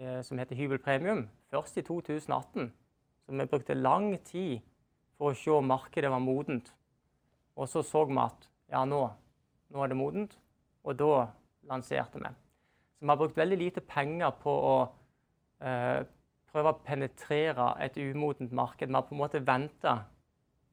eh, 0.01 0.21
som 0.27 0.41
heter 0.41 0.59
Hybel 0.59 0.81
Premium, 0.83 1.25
først 1.49 1.79
i 1.81 1.85
2018. 1.87 2.69
Så 3.25 3.37
vi 3.39 3.49
brukte 3.49 3.79
lang 3.79 4.11
tid 4.29 4.61
for 5.17 5.33
å 5.33 5.39
se 5.39 5.55
om 5.55 5.71
markedet 5.73 6.11
var 6.13 6.21
modent. 6.21 6.69
Og 7.57 7.69
så 7.71 7.81
så 7.87 8.05
vi 8.09 8.19
at 8.21 8.49
ja, 8.73 8.85
nå, 8.89 9.01
nå 9.73 9.85
er 9.85 9.93
det 9.93 9.99
modent, 9.99 10.37
og 10.85 10.99
da 11.01 11.15
lanserte 11.71 12.21
vi. 12.21 12.33
Så 12.99 13.07
vi 13.07 13.13
har 13.13 13.21
brukt 13.21 13.41
veldig 13.41 13.59
lite 13.61 13.85
penger 13.85 14.35
på 14.43 14.53
å 14.53 14.77
eh, 15.65 16.03
prøve 16.53 16.75
å 16.75 16.81
penetrere 16.85 17.71
et 17.81 17.97
umodent 17.97 18.53
marked. 18.53 18.89
Vi 18.89 18.97
har 18.97 19.09
på 19.09 19.17
en 19.17 19.23
måte 19.23 19.41
venta 19.45 19.97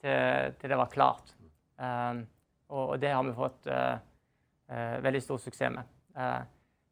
til, 0.01 0.55
til, 0.59 0.71
det 0.71 0.79
var 0.79 0.91
klart. 0.91 1.33
Um, 1.79 2.25
og, 2.67 2.83
og, 2.83 2.95
det 2.99 3.13
har 3.15 3.23
vi 3.23 3.35
fått 3.37 3.69
uh, 3.71 3.95
veldig 4.69 5.21
stor 5.25 5.39
suksess 5.41 5.73
med. 5.73 5.87
Uh, 6.17 6.43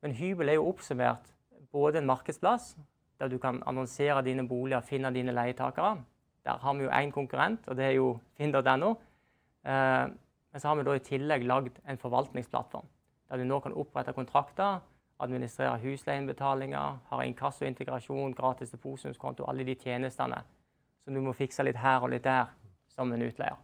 men 0.02 0.16
hybel 0.18 0.50
er 0.50 0.58
jo 0.58 0.68
oppsummert 0.72 1.32
både 1.72 2.02
en 2.02 2.10
markedsplass, 2.10 2.76
der 3.20 3.30
du 3.30 3.38
kan 3.42 3.62
annonsere 3.70 4.24
dine 4.26 4.48
boliger, 4.48 4.82
finne 4.86 5.12
dine 5.14 5.34
leietakere. 5.34 5.98
Der 6.46 6.58
har 6.62 6.74
vi 6.74 6.86
jo 6.86 6.92
én 6.94 7.12
konkurrent, 7.12 7.68
og 7.68 7.78
det 7.78 7.86
er 7.86 7.96
jo 7.98 8.20
finn.no. 8.38 8.94
men 9.66 10.62
så 10.62 10.68
har 10.68 10.76
vi 10.76 10.84
da 10.88 10.94
i 10.96 11.04
tillegg 11.04 11.44
lagd 11.44 11.80
en 11.90 11.98
forvaltningsplattform, 11.98 12.86
der 13.30 13.38
du 13.38 13.44
nå 13.44 13.60
kan 13.60 13.74
opprette 13.74 14.14
kontrakter 14.14 14.80
administrere 15.20 15.78
husleieinnbetalinger, 15.82 16.98
har 17.10 17.22
inkassointegrasjon, 17.22 18.36
gratis 18.36 18.72
deposumskonto, 18.72 19.46
alle 19.50 19.66
de 19.66 19.76
tjenestene 19.76 20.44
som 21.04 21.14
du 21.14 21.22
må 21.24 21.34
fikse 21.34 21.64
litt 21.66 21.80
her 21.82 22.04
og 22.04 22.12
litt 22.14 22.26
der 22.28 22.52
som 22.92 23.12
en 23.14 23.24
utleier. 23.26 23.58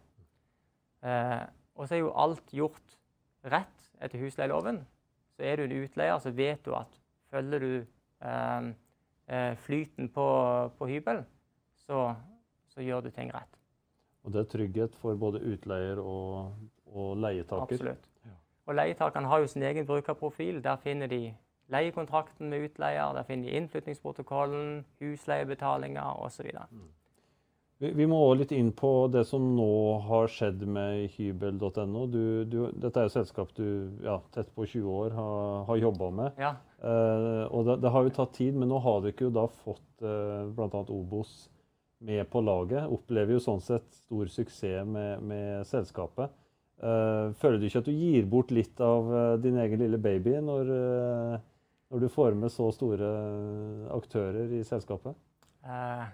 Eh, 1.04 1.42
og 1.74 1.86
så 1.86 1.96
er 1.96 2.02
jo 2.02 2.14
alt 2.18 2.54
gjort 2.54 2.96
rett 3.52 3.83
etter 4.04 4.22
husleieloven. 4.22 4.82
Så 5.36 5.42
er 5.42 5.58
du 5.58 5.64
en 5.66 5.76
utleier, 5.82 6.18
så 6.22 6.30
vet 6.30 6.62
du 6.64 6.74
at 6.78 7.00
følger 7.32 7.64
du 7.64 7.72
eh, 7.74 8.70
eh 9.28 9.56
flyten 9.66 10.08
på, 10.08 10.26
på 10.78 10.86
hybel, 10.86 11.24
så, 11.86 12.14
så, 12.68 12.80
gjør 12.80 13.00
du 13.00 13.10
ting 13.10 13.34
rett. 13.34 13.60
Og 14.24 14.32
det 14.32 14.40
er 14.40 14.50
trygghet 14.52 14.96
for 14.96 15.14
både 15.20 15.42
utleier 15.42 16.00
og, 16.00 16.54
og 16.86 17.16
leietaker? 17.16 17.62
Absolutt. 17.62 18.10
Og 18.66 18.74
Leietakerne 18.74 19.28
har 19.28 19.38
jo 19.38 19.46
sin 19.46 19.62
egen 19.62 19.86
brukerprofil. 19.86 20.62
Der 20.64 20.76
finner 20.76 21.06
de 21.06 21.34
leiekontrakten 21.68 22.48
med 22.48 22.64
utleier, 22.64 23.12
der 23.12 23.22
finner 23.22 23.50
de 23.50 23.56
innflyttingsprotokollen, 23.56 24.86
husleiebetalinger 25.00 26.20
osv. 26.24 26.48
Mm. 26.70 26.88
Vi, 27.82 28.06
må 28.06 28.18
også 28.22 28.38
litt 28.38 28.52
inn 28.54 28.70
på 28.76 28.90
det 29.12 29.24
som 29.26 29.44
nå 29.56 29.70
har 30.06 30.28
skjedd 30.30 30.62
med 30.70 31.08
hybel.no. 31.16 32.04
Dette 32.06 32.92
er 33.00 33.08
jo 33.08 33.10
et 33.10 33.16
selskap 33.16 33.50
du 33.56 33.66
ja, 34.04 34.20
tett 34.34 34.52
på 34.54 34.66
20 34.66 35.00
år 35.00 35.16
har, 35.16 35.64
har 35.68 35.80
jobba 35.82 36.10
med. 36.20 36.38
Ja. 36.40 36.54
Eh, 36.78 37.42
og 37.50 37.66
det, 37.66 37.80
det, 37.82 37.90
har 37.90 38.06
jo 38.06 38.14
tatt 38.14 38.36
tid, 38.38 38.54
men 38.54 38.70
nå 38.70 38.78
har 38.84 39.02
dere 39.04 39.26
jo 39.26 39.32
da 39.34 39.48
fått 39.64 40.06
eh, 40.06 40.46
bl.a. 40.54 40.84
Obos 40.94 41.34
med 42.04 42.30
på 42.30 42.44
laget. 42.44 42.86
Opplever 42.94 43.36
jo 43.36 43.42
sånn 43.42 43.62
sett 43.64 43.90
stor 44.04 44.30
suksess 44.32 44.86
med, 44.86 45.26
med 45.26 45.66
selskapet. 45.68 46.32
Eh, 46.84 47.26
føler 47.40 47.58
du 47.58 47.68
ikke 47.68 47.82
at 47.84 47.88
du 47.88 47.94
gir 47.94 48.26
bort 48.28 48.50
litt 48.52 48.80
av 48.82 49.10
uh, 49.10 49.34
din 49.40 49.56
egen 49.62 49.78
lille 49.78 49.98
baby 50.02 50.34
når, 50.42 50.72
uh, 50.74 51.36
når, 51.94 52.02
du 52.02 52.08
får 52.10 52.34
med 52.36 52.50
så 52.52 52.66
store 52.74 53.10
aktører 53.94 54.50
i 54.58 54.64
selskapet? 54.66 55.14
Uh, 55.64 56.10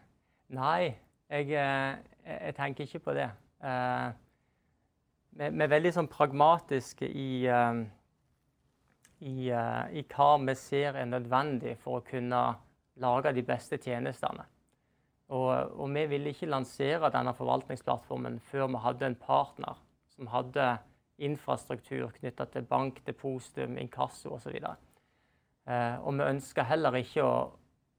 nei, 0.54 0.92
jeg, 1.30 1.48
jeg, 2.26 2.54
tenker 2.56 2.84
ikke 2.84 3.02
på 3.04 3.14
det. 3.16 3.28
Vi, 5.30 5.46
vi, 5.46 5.62
er 5.64 5.70
veldig 5.70 5.92
sånn 5.94 6.10
pragmatiske 6.10 7.06
i, 7.06 7.46
i, 9.20 9.34
i, 9.50 10.04
hva 10.10 10.30
vi 10.42 10.56
ser 10.58 10.98
er 10.98 11.10
nødvendig 11.10 11.76
for 11.82 12.00
å 12.00 12.06
kunne 12.06 12.42
lage 13.00 13.34
de 13.36 13.44
beste 13.46 13.78
tjenestene. 13.80 14.46
Og, 15.30 15.50
og 15.78 15.92
vi 15.94 16.06
ville 16.10 16.32
ikke 16.34 16.50
lansere 16.50 17.12
denne 17.14 17.34
forvaltningsplattformen 17.38 18.40
før 18.50 18.66
vi 18.72 18.82
hadde 18.82 19.06
en 19.06 19.18
partner 19.20 19.78
som 20.10 20.30
hadde 20.32 20.72
infrastruktur 21.22 22.10
knytta 22.16 22.48
til 22.50 22.64
bank, 22.66 22.98
depositum, 23.06 23.76
inkasso 23.78 24.34
osv. 24.34 24.56
så 24.58 24.74
og 26.02 26.16
vi 26.16 26.26
ønska 26.26 26.64
heller 26.66 26.96
ikke 26.98 27.22
å, 27.22 27.34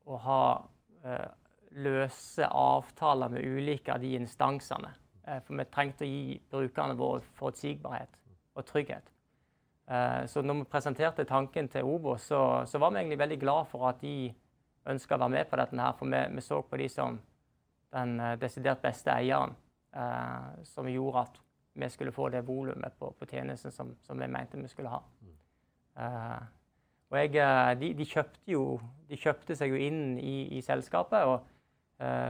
å 0.09 0.17
ha 0.25 0.41
eh, 1.05 1.29
løse 1.71 2.47
avtaler 2.47 3.31
med 3.31 3.45
ulike 3.45 3.93
av 3.93 4.01
de 4.03 4.15
instansene. 4.17 4.91
Eh, 5.27 5.39
for 5.45 5.57
vi 5.57 5.65
trengte 5.69 6.05
å 6.05 6.09
gi 6.09 6.37
brukerne 6.51 6.97
våre 6.97 7.23
forutsigbarhet 7.37 8.17
og 8.57 8.65
trygghet. 8.67 9.11
Eh, 9.87 10.23
så 10.27 10.41
når 10.41 10.61
vi 10.61 10.69
presenterte 10.71 11.27
tanken 11.29 11.69
til 11.69 11.87
Obo, 11.87 12.17
så, 12.17 12.63
så, 12.65 12.79
var 12.79 12.91
vi 12.91 13.01
egentlig 13.01 13.19
veldig 13.19 13.39
glad 13.39 13.69
for 13.71 13.89
at 13.89 14.01
de 14.01 14.31
ønska 14.91 15.15
å 15.15 15.21
være 15.21 15.35
med 15.35 15.49
på 15.49 15.59
dette. 15.61 15.81
her, 15.81 15.93
For 15.99 16.09
vi, 16.09 16.23
vi 16.35 16.41
så 16.41 16.61
på 16.61 16.81
de 16.81 16.89
som 16.89 17.19
den 17.93 18.19
eh, 18.19 18.39
desidert 18.39 18.81
beste 18.81 19.13
eieren, 19.13 19.57
som 20.63 20.87
gjorde 20.87 21.19
at 21.19 21.39
vi 21.75 21.87
skulle 21.91 22.13
få 22.15 22.29
det 22.31 22.45
volumet 22.47 22.93
på, 22.95 23.09
på, 23.11 23.25
tjenesten 23.27 23.73
som, 23.75 23.89
som, 24.07 24.15
vi 24.19 24.27
mente 24.31 24.55
vi 24.55 24.69
skulle 24.71 24.87
ha. 24.87 25.01
Og 27.11 27.17
jeg, 27.19 27.33
de, 27.81 27.89
de, 27.99 28.05
kjøpte 28.07 28.53
jo, 28.53 28.79
de, 29.09 29.17
kjøpte 29.19 29.57
seg 29.59 29.73
jo 29.73 29.81
inn 29.83 30.15
i, 30.15 30.45
i 30.55 30.61
selskapet. 30.63 31.27
Og 31.27 31.43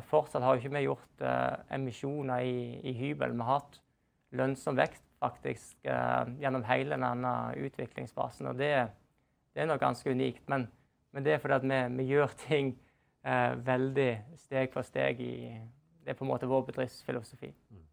fortsatt 0.10 0.44
har 0.44 0.56
jo 0.56 0.62
ikke 0.62 0.74
vi 0.76 0.84
gjort 0.84 1.24
uh, 1.24 1.62
emisjoner 1.76 2.44
i, 2.44 2.56
i, 2.84 2.94
hybel. 2.98 3.36
Vi 3.38 3.46
har 3.48 3.60
hatt 3.60 3.80
lønnsom 4.36 4.76
vekst 4.80 5.04
faktisk 5.22 5.86
gjennom 5.86 6.64
hele 6.66 6.98
denne 6.98 7.32
utviklingsfasen. 7.62 8.48
Og 8.50 8.56
det, 8.58 8.72
det, 9.54 9.62
er 9.62 9.68
nok 9.70 9.84
ganske 9.84 10.10
unikt. 10.10 10.42
Men, 10.50 10.66
men 11.14 11.28
det 11.28 11.36
er 11.36 11.44
fordi 11.44 11.60
at 11.60 11.68
vi, 11.68 11.82
vi 12.00 12.08
gjør 12.10 12.34
ting 12.48 12.72
veldig 13.68 14.10
steg 14.42 14.74
for 14.74 14.88
steg 14.88 15.22
i 15.22 15.36
Det 16.02 16.16
er 16.16 16.18
på 16.18 16.26
en 16.26 16.32
måte 16.32 16.50
vår 16.50 16.64
bedriftsfilosofi. 16.72 17.52
Mm. 17.70 17.84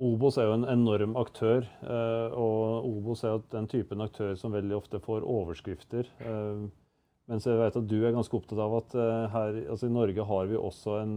Obos 0.00 0.38
er 0.40 0.46
jo 0.48 0.54
en 0.56 0.64
enorm 0.72 1.12
aktør, 1.20 1.66
eh, 1.84 2.32
og 2.32 2.86
Obos 2.88 3.20
er 3.24 3.34
jo 3.34 3.42
den 3.52 3.66
typen 3.68 4.00
aktør 4.00 4.32
som 4.38 4.54
veldig 4.54 4.78
ofte 4.78 5.00
får 5.04 5.26
overskrifter. 5.28 6.08
Eh, 6.24 6.62
mens 7.30 7.46
jeg 7.46 7.60
vet 7.60 7.78
at 7.78 7.86
du 7.88 7.96
er 8.02 8.14
ganske 8.14 8.36
opptatt 8.36 8.60
av 8.60 8.74
at 8.80 8.96
eh, 8.98 9.26
her 9.34 9.60
altså 9.72 9.88
i 9.88 9.94
Norge 9.94 10.26
har 10.26 10.50
vi 10.50 10.58
også 10.58 10.98
en 11.00 11.14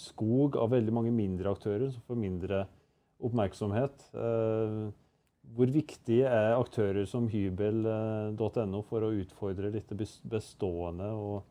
skog 0.00 0.58
av 0.60 0.74
veldig 0.74 0.94
mange 0.96 1.14
mindre 1.14 1.54
aktører 1.54 1.88
som 1.94 2.04
får 2.08 2.20
mindre 2.20 2.64
oppmerksomhet. 3.24 4.02
Hvor 5.54 5.70
viktig 5.70 6.18
er 6.26 6.58
aktører 6.58 7.06
som 7.08 7.28
hybel.no 7.30 8.82
for 8.88 9.06
å 9.06 9.12
utfordre 9.14 9.70
litt 9.72 9.92
det 9.94 10.08
bestående 10.28 11.08
og, 11.14 11.46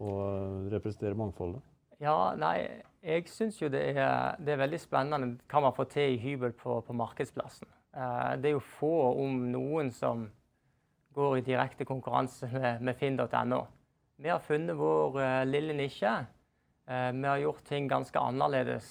og 0.00 0.72
representere 0.72 1.18
mangfoldet? 1.18 1.62
Ja, 2.02 2.34
nei, 2.36 2.82
jeg 3.06 3.28
syns 3.32 3.60
jo 3.60 3.70
det 3.72 3.82
er, 3.94 4.36
det 4.42 4.52
er, 4.52 4.60
veldig 4.60 4.80
spennende 4.82 5.36
hva 5.48 5.62
man 5.64 5.74
får 5.76 5.88
til 5.94 6.16
i 6.16 6.20
hybel 6.20 6.52
på, 6.58 6.80
på 6.84 6.96
markedsplassen. 6.96 7.68
Eh, 7.96 8.32
det 8.40 8.50
er 8.50 8.56
jo 8.56 8.64
få, 8.78 8.92
om 9.22 9.46
noen, 9.52 9.92
som 9.94 10.26
går 11.16 11.38
i 11.38 11.44
direkte 11.46 11.86
konkurranse 11.88 12.48
med, 12.52 12.82
med 12.84 12.96
finn.no. 12.96 13.62
Vi 14.16 14.28
har 14.28 14.40
funnet 14.44 14.76
vår 14.76 15.18
uh, 15.20 15.44
lille 15.48 15.76
nisje. 15.76 16.12
Uh, 16.88 17.10
vi 17.12 17.28
har 17.28 17.40
gjort 17.42 17.64
ting 17.68 17.88
ganske 17.88 18.20
annerledes 18.20 18.90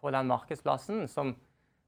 på 0.00 0.12
den 0.12 0.28
markedsplassen, 0.28 1.06
som, 1.08 1.34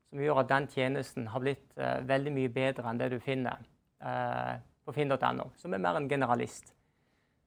som 0.09 0.23
gjør 0.25 0.43
at 0.43 0.51
den 0.53 0.69
tjenesten 0.73 1.29
har 1.33 1.45
blitt 1.45 1.67
uh, 1.81 2.01
veldig 2.09 2.33
mye 2.33 2.53
bedre 2.53 2.89
enn 2.91 3.01
det 3.01 3.13
du 3.15 3.21
finner 3.23 3.71
på 4.05 4.93
finn.no, 4.93 5.47
som 5.57 5.73
er 5.73 5.81
mer 5.81 5.97
en 5.97 6.09
generalist. 6.11 6.75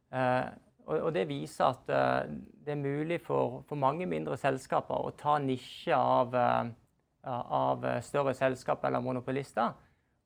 Og, 0.09 0.95
og, 0.95 1.09
det 1.13 1.27
viser 1.29 1.67
at 1.67 1.83
det 2.65 2.71
er 2.73 2.79
mulig 2.79 3.19
for, 3.21 3.59
for, 3.69 3.77
mange 3.77 4.07
mindre 4.09 4.33
selskaper 4.41 5.05
å 5.05 5.11
ta 5.19 5.35
nisje 5.43 5.93
av, 5.93 6.33
av 7.29 7.85
større 8.07 8.33
selskaper 8.33 8.89
eller 8.89 9.05
monopolister 9.05 9.75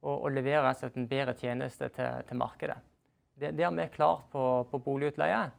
og, 0.01 0.15
og 0.15 0.31
levere 0.33 0.73
en 0.87 1.07
bedre 1.07 1.33
tjeneste 1.37 1.89
til, 1.95 2.25
til 2.27 2.37
markedet. 2.37 2.77
Det, 3.33 3.53
det, 3.57 3.65
har 3.65 3.71
vi 3.71 3.87
klart 3.93 4.27
på, 4.31 4.43
på 4.71 4.77
boligutleie, 4.77 5.49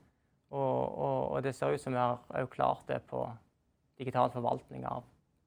og, 0.52 0.98
og, 1.32 1.42
det 1.42 1.54
ser 1.56 1.72
ut 1.72 1.80
som 1.80 1.94
vi 1.94 1.98
har 1.98 2.50
klart 2.52 2.84
det 2.88 3.00
på 3.08 3.24
digital 3.98 4.30
forvaltning 4.30 4.84
av 4.86 5.02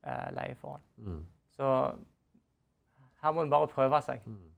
eh, 0.08 0.32
leieforhold. 0.34 0.82
Mm. 0.98 1.22
Så 1.56 1.70
her 3.22 3.34
må 3.36 3.46
en 3.46 3.54
bare 3.54 3.70
prøve 3.72 4.02
seg. 4.06 4.26
Mm. 4.26 4.52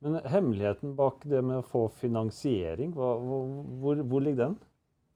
Men 0.00 0.16
hemmeligheten 0.32 0.96
bak 0.96 1.26
det 1.28 1.42
med 1.44 1.60
å 1.60 1.66
få 1.66 1.84
finansiering, 2.00 2.94
hva, 2.96 3.12
hvor, 3.20 4.00
hvor, 4.00 4.24
ligger 4.24 4.46
den? 4.46 4.58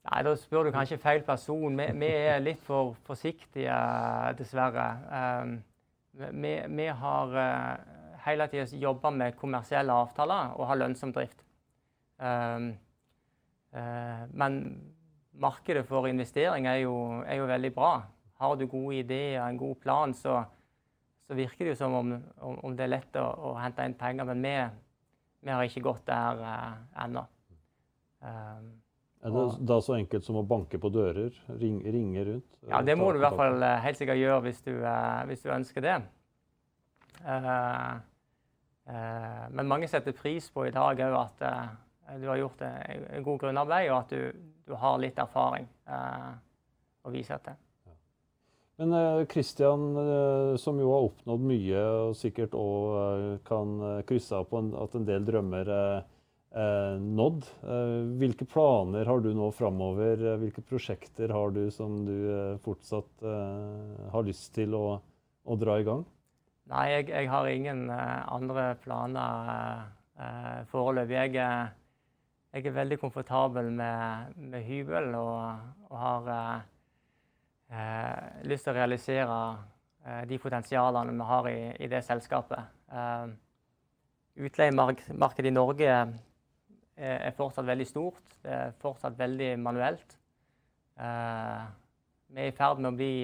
Nei, 0.05 0.19
Da 0.27 0.35
spør 0.37 0.67
du 0.67 0.75
kanskje 0.75 1.01
feil 1.01 1.23
person. 1.25 1.79
Vi, 1.79 1.87
vi 1.97 2.11
er 2.13 2.43
litt 2.43 2.61
for 2.65 2.93
forsiktige, 3.07 3.77
dessverre. 4.37 4.85
Um, 5.09 5.55
vi, 6.13 6.53
vi, 6.69 6.85
har 7.01 7.33
uh, 7.33 7.95
hele 8.25 8.47
tida 8.49 8.65
jobbe 8.81 9.11
med 9.13 9.37
kommersielle 9.39 9.93
avtaler 9.93 10.55
og 10.57 10.67
har 10.69 10.81
lønnsom 10.81 11.13
drift. 11.13 11.43
Um, 12.17 12.71
uh, 13.75 14.23
men 14.33 14.59
markedet 15.35 15.85
for 15.87 16.07
investering 16.07 16.67
er 16.67 16.83
jo, 16.85 16.95
er 17.25 17.41
jo, 17.41 17.49
veldig 17.49 17.73
bra. 17.75 17.93
Har 18.39 18.55
du 18.55 18.65
gode 18.67 19.01
ideer, 19.01 19.43
en 19.43 19.59
god 19.59 19.75
plan, 19.83 20.13
så, 20.13 20.41
så 21.27 21.35
virker 21.37 21.65
det 21.65 21.75
jo 21.75 21.81
som 21.83 21.93
om, 21.93 22.15
om, 22.41 22.57
om 22.63 22.75
det 22.75 22.87
er 22.87 22.95
lett 22.95 23.19
å, 23.19 23.27
å, 23.51 23.53
hente 23.59 23.85
inn 23.85 23.97
penger. 23.99 24.27
Men 24.31 24.41
vi, 24.43 24.55
vi 25.45 25.53
har 25.53 25.67
ikke 25.67 25.85
gått 25.85 26.07
der 26.09 26.41
ennå. 27.05 27.23
Um, 28.25 28.73
er 29.25 29.33
det 29.33 29.45
da 29.65 29.79
så 29.81 29.95
enkelt 29.95 30.25
som 30.25 30.37
å 30.37 30.45
banke 30.45 30.77
på 30.81 30.89
dører, 30.93 31.33
ring, 31.59 31.79
ringe 31.81 32.25
rundt? 32.27 32.49
Ja, 32.69 32.81
det 32.85 32.93
må 32.99 33.09
du 33.11 33.17
i 33.17 33.23
hvert 33.23 33.37
fall 33.39 33.63
helt 33.81 33.97
sikkert 33.97 34.19
gjøre 34.21 34.43
hvis 34.45 34.59
du, 34.65 34.73
hvis 35.29 35.41
du 35.41 35.49
ønsker 35.55 35.85
det. 35.85 35.95
Uh, 37.25 37.97
men 38.85 39.65
mange 39.65 39.87
setter 39.89 40.13
pris 40.13 40.45
på 40.53 40.67
i 40.67 40.73
dag 40.73 40.99
òg 41.07 41.15
at 41.17 41.39
uh, 41.41 42.17
du 42.21 42.27
har 42.29 42.37
gjort 42.37 42.59
en, 42.67 43.23
god 43.25 43.39
grunnarbeid, 43.41 43.87
og 43.89 43.95
at 44.03 44.11
du, 44.13 44.43
du 44.69 44.75
har 44.77 44.99
litt 45.01 45.17
erfaring 45.17 45.65
å 45.89 47.13
vise 47.13 47.39
til. 47.41 47.57
Men 48.77 49.25
Kristian, 49.31 49.87
som 50.61 50.77
jo 50.77 50.91
har 50.91 51.07
oppnådd 51.07 51.47
mye, 51.49 51.81
og 52.05 52.17
sikkert 52.19 52.53
òg 52.53 53.39
kan 53.49 53.73
krysse 54.05 54.37
av 54.37 54.45
på 54.51 54.61
at 54.83 54.99
en 54.99 55.09
del 55.09 55.25
drømmer 55.25 55.73
er 55.73 56.03
nådd. 56.99 57.45
Eh, 57.63 58.17
hvilke 58.19 58.45
planer 58.45 59.05
har 59.05 59.19
du 59.19 59.33
nå 59.35 59.51
framover? 59.51 60.21
Hvilke 60.39 60.63
prosjekter 60.63 61.29
har 61.35 61.51
du 61.51 61.69
som 61.71 62.05
du 62.07 62.15
eh, 62.31 62.57
fortsatt 62.63 63.23
eh, 63.23 64.09
har 64.13 64.27
lyst 64.27 64.53
til 64.55 64.75
å, 64.75 64.99
å, 65.43 65.57
dra 65.59 65.79
i 65.79 65.87
gang? 65.87 66.05
Nei, 66.71 66.85
jeg, 66.89 67.09
jeg 67.11 67.29
har 67.29 67.47
ingen 67.49 67.89
eh, 67.93 68.21
andre 68.33 68.75
planer 68.81 69.83
eh, 70.17 70.61
foreløpig. 70.71 71.15
Jeg, 71.15 71.33
jeg, 72.53 72.65
er 72.65 72.77
veldig 72.79 72.97
komfortabel 73.01 73.69
med, 73.71 74.33
med 74.35 74.65
hybel 74.65 75.13
og, 75.19 75.69
og 75.89 75.97
har 75.99 76.29
lyst 78.45 78.67
til 78.67 78.71
å 78.71 78.77
realisere 78.77 79.37
de 80.29 80.37
potensialene 80.39 81.15
vi 81.17 81.25
har 81.27 81.47
i, 81.49 81.59
i 81.81 81.87
det 81.89 82.03
selskapet. 82.05 82.61
Utleiemarkedet 84.37 85.49
i 85.49 85.53
Norge 85.55 85.95
er 86.95 87.35
fortsatt 87.35 87.67
veldig 87.67 87.87
stort. 87.89 88.37
Det 88.45 88.53
er 88.53 88.77
fortsatt 88.79 89.17
veldig 89.19 89.55
manuelt. 89.59 90.15
Eh, 90.95 91.63
vi 92.31 92.41
er 92.41 92.51
i 92.51 92.55
ferd 92.55 92.79
med 92.79 92.93
å 92.93 92.95
bli 92.95 93.15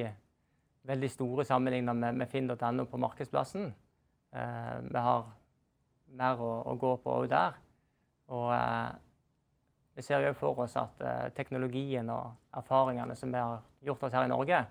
veldig 0.87 1.09
store 1.11 1.45
sammenlignet 1.45 1.95
med, 1.95 2.17
med 2.21 2.29
finn.no 2.29 2.85
på 2.89 2.99
markedsplassen. 3.01 3.69
Eh, 4.33 4.75
vi 4.87 5.05
har 5.07 5.29
mer 6.17 6.41
å, 6.41 6.51
å 6.71 6.75
gå 6.79 6.95
på 7.03 7.15
òg 7.21 7.29
der. 7.31 7.57
Og 8.31 8.49
eh, 8.55 8.91
vi 9.97 10.05
ser 10.05 10.25
jo 10.25 10.35
for 10.39 10.63
oss 10.65 10.77
at 10.79 11.01
eh, 11.05 11.25
teknologien 11.37 12.09
og 12.11 12.57
erfaringene 12.57 13.15
som 13.19 13.33
vi 13.33 13.41
har 13.41 13.59
gjort 13.85 14.07
oss 14.07 14.15
her 14.15 14.27
i 14.27 14.31
Norge, 14.31 14.61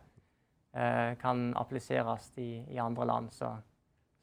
eh, 0.75 1.11
kan 1.21 1.51
appliseres 1.61 2.31
i, 2.41 2.53
i 2.75 2.81
andre 2.81 3.09
land. 3.11 3.35
Så 3.35 3.53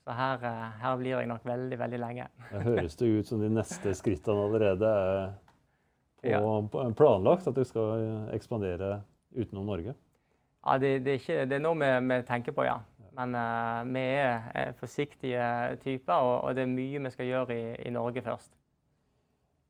så 0.08 0.14
her, 0.16 0.44
eh, 0.48 0.68
her, 0.80 0.94
blir 0.96 1.18
jeg 1.18 1.28
nok 1.28 1.44
veldig, 1.44 1.78
veldig 1.80 1.98
lenge. 2.00 2.26
Det 2.48 2.62
høres 2.64 2.94
det 2.96 3.08
ut 3.12 3.28
som 3.28 3.42
de 3.44 3.50
neste 3.52 3.92
skrittene 4.02 4.46
allerede 4.48 4.88
er 4.88 5.34
på, 6.24 6.30
ja. 6.32 6.92
planlagt, 6.96 7.50
at 7.52 7.58
du 7.58 7.66
skal 7.68 8.06
ekspandere 8.32 9.02
utenom 9.36 9.68
Norge? 9.68 9.98
Ja, 10.68 10.78
det, 10.82 11.00
det, 11.06 11.16
er, 11.16 11.22
ikke, 11.22 11.48
det 11.48 11.58
er, 11.58 11.64
noe 11.64 11.80
vi, 11.80 11.90
vi, 12.12 12.20
tenker 12.28 12.56
på, 12.56 12.68
ja. 12.68 12.78
Men 13.18 13.34
uh, 13.34 13.82
vi 13.90 14.04
er, 14.20 14.76
forsiktige 14.78 15.48
typer, 15.82 16.20
og, 16.20 16.36
og, 16.44 16.54
det 16.58 16.68
er 16.68 16.70
mye 16.76 17.02
vi 17.08 17.14
skal 17.16 17.32
gjøre 17.32 17.56
i, 17.56 17.64
i 17.88 17.94
Norge 17.96 18.22
først. 18.26 18.52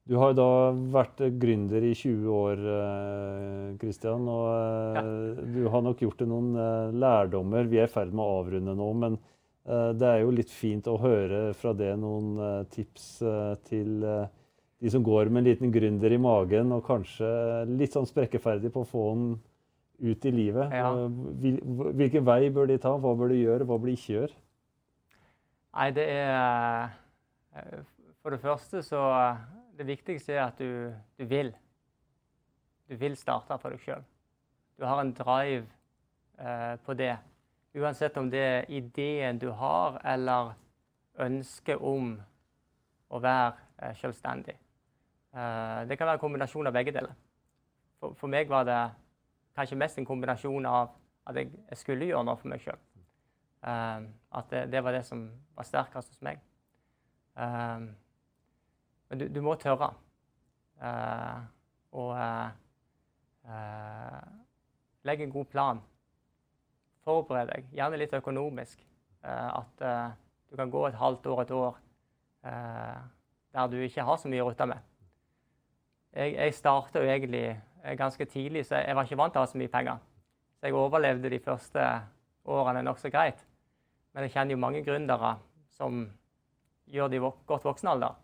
Du 0.08 0.16
har 0.20 0.34
da 0.36 0.50
vært 0.92 1.20
gründer 1.40 1.84
i 1.84 1.92
20 1.92 2.28
år, 2.32 2.62
Kristian. 3.80 4.28
Og 4.32 4.96
ja. 4.96 5.02
du 5.52 5.66
har 5.68 5.84
nok 5.84 6.00
gjort 6.00 6.22
deg 6.22 6.30
noen 6.32 6.96
lærdommer. 6.96 7.68
Vi 7.68 7.82
er 7.82 7.90
i 7.90 7.92
ferd 7.92 8.14
med 8.16 8.24
å 8.24 8.38
avrunde 8.40 8.76
nå. 8.80 8.88
men 9.02 9.18
Eh, 9.68 9.92
det 10.00 10.08
er 10.08 10.24
jo 10.24 10.34
litt 10.36 10.52
fint 10.54 10.88
å 10.88 10.96
høre 11.02 11.52
fra 11.60 11.74
det 11.76 11.92
noen 12.00 12.38
eh, 12.40 12.62
tips 12.72 13.08
eh, 13.20 13.54
til 13.68 14.06
de 14.06 14.92
som 14.94 15.04
går 15.04 15.32
med 15.32 15.42
en 15.42 15.50
liten 15.50 15.74
gründer 15.74 16.14
i 16.14 16.22
magen 16.22 16.72
og 16.76 16.86
kanskje 16.88 17.28
litt 17.74 17.96
sånn 17.96 18.08
sprekkeferdig 18.08 18.72
på 18.72 18.86
å 18.86 18.88
få 18.88 19.06
den 19.10 19.32
ut 20.00 20.26
i 20.26 20.32
livet. 20.32 20.74
Ja. 20.74 20.92
Hvilken 21.98 22.26
vei 22.26 22.50
bør 22.54 22.70
de 22.70 22.78
ta? 22.82 22.94
Hva 22.98 23.14
bør 23.18 23.34
de 23.34 23.40
gjøre? 23.42 23.66
Hva 23.66 23.78
bør 23.78 23.90
de 23.92 23.96
ikke 23.98 24.14
gjøre? 24.14 24.36
Nei, 25.78 25.88
det 25.94 26.06
er 26.10 26.90
For 28.22 28.34
det 28.34 28.40
første 28.42 28.82
så 28.84 29.02
Det 29.78 29.86
viktigste 29.88 30.34
er 30.34 30.44
at 30.48 30.60
du, 30.60 30.94
du 31.20 31.26
vil. 31.26 31.52
Du 32.90 32.96
vil 32.96 33.18
starte 33.18 33.58
for 33.62 33.70
deg 33.70 33.82
sjøl. 33.84 34.06
Du 34.78 34.86
har 34.86 35.02
en 35.02 35.14
drive 35.14 35.66
eh, 36.40 36.76
på 36.86 36.94
det. 36.94 37.18
Uansett 37.78 38.18
om 38.18 38.30
det 38.32 38.42
er 38.42 38.70
ideen 38.74 39.38
du 39.38 39.52
har, 39.52 40.00
eller 40.06 40.54
ønsket 41.20 41.78
om 41.78 42.16
å 43.10 43.22
være 43.22 43.54
eh, 43.82 43.94
selvstendig. 43.98 44.56
Eh, 45.34 45.82
det 45.90 45.98
kan 45.98 46.08
være 46.08 46.18
en 46.18 46.24
kombinasjon 46.24 46.70
av 46.70 46.74
begge 46.74 46.94
deler. 46.96 47.14
For, 48.00 48.16
for, 48.18 48.32
meg 48.32 48.50
var 48.50 48.66
det 48.68 48.82
kanskje 49.58 49.80
mest 49.80 49.98
en 49.98 50.06
kombinasjon 50.08 50.66
av 50.70 50.94
at 51.28 51.36
jeg, 51.42 51.52
jeg 51.72 51.82
skulle 51.82 52.08
gjøre 52.08 52.24
noe 52.28 52.40
for 52.40 52.52
meg 52.52 52.62
sjøl. 52.64 52.80
Um, 53.68 54.08
at 54.38 54.52
det, 54.54 54.68
det, 54.72 54.84
var 54.86 54.96
det 54.96 55.04
som 55.08 55.26
var 55.58 55.66
sterkest 55.68 56.14
hos 56.14 56.24
meg. 56.24 56.40
Um, 57.36 57.90
men 59.10 59.22
du, 59.22 59.28
du, 59.34 59.42
må 59.44 59.56
tørre. 59.60 59.92
Uh, 60.78 61.42
og 61.98 62.12
eh, 62.20 62.50
legge 65.08 65.24
en 65.26 65.32
god 65.32 65.46
plan 65.50 65.80
forbered 67.08 67.48
deg, 67.50 67.70
gjerne 67.74 67.98
litt 67.98 68.14
økonomisk. 68.14 68.84
Eh, 69.24 69.48
at 69.48 69.86
du 70.52 70.58
kan 70.60 70.70
gå 70.70 70.84
et 70.90 71.00
halvt 71.00 71.30
år, 71.32 71.42
et 71.42 71.54
år 71.56 71.80
der 72.44 73.72
du 73.72 73.80
ikke 73.82 74.06
har 74.06 74.20
så 74.20 74.30
mye 74.30 74.44
å 74.44 74.50
rutte 74.52 74.68
med. 74.70 74.84
Jeg, 76.12 76.36
jeg 76.36 76.58
starta 76.60 77.02
jo 77.02 77.10
egentlig 77.10 77.46
ganske 77.98 78.26
tidlig, 78.26 78.66
så 78.68 78.82
jeg 78.82 78.96
var 78.96 79.08
ikke 79.08 79.20
vant 79.20 79.34
til 79.36 79.42
å 79.42 79.46
ha 79.46 79.50
så 79.52 79.60
mye 79.60 79.72
penger. 79.72 80.00
Så 80.58 80.70
jeg 80.70 80.78
overlevde 80.78 81.32
de 81.32 81.40
første 81.44 81.84
årene 82.48 82.84
nokså 82.86 83.12
greit. 83.14 83.44
Men 84.14 84.26
jeg 84.26 84.34
kjenner 84.34 84.56
jo 84.56 84.62
mange 84.64 84.84
gründere 84.86 85.36
som 85.78 86.06
gjør 86.90 87.12
det 87.12 87.20
i 87.20 87.22
godt 87.22 87.68
voksen 87.68 87.92
alder. 87.92 88.16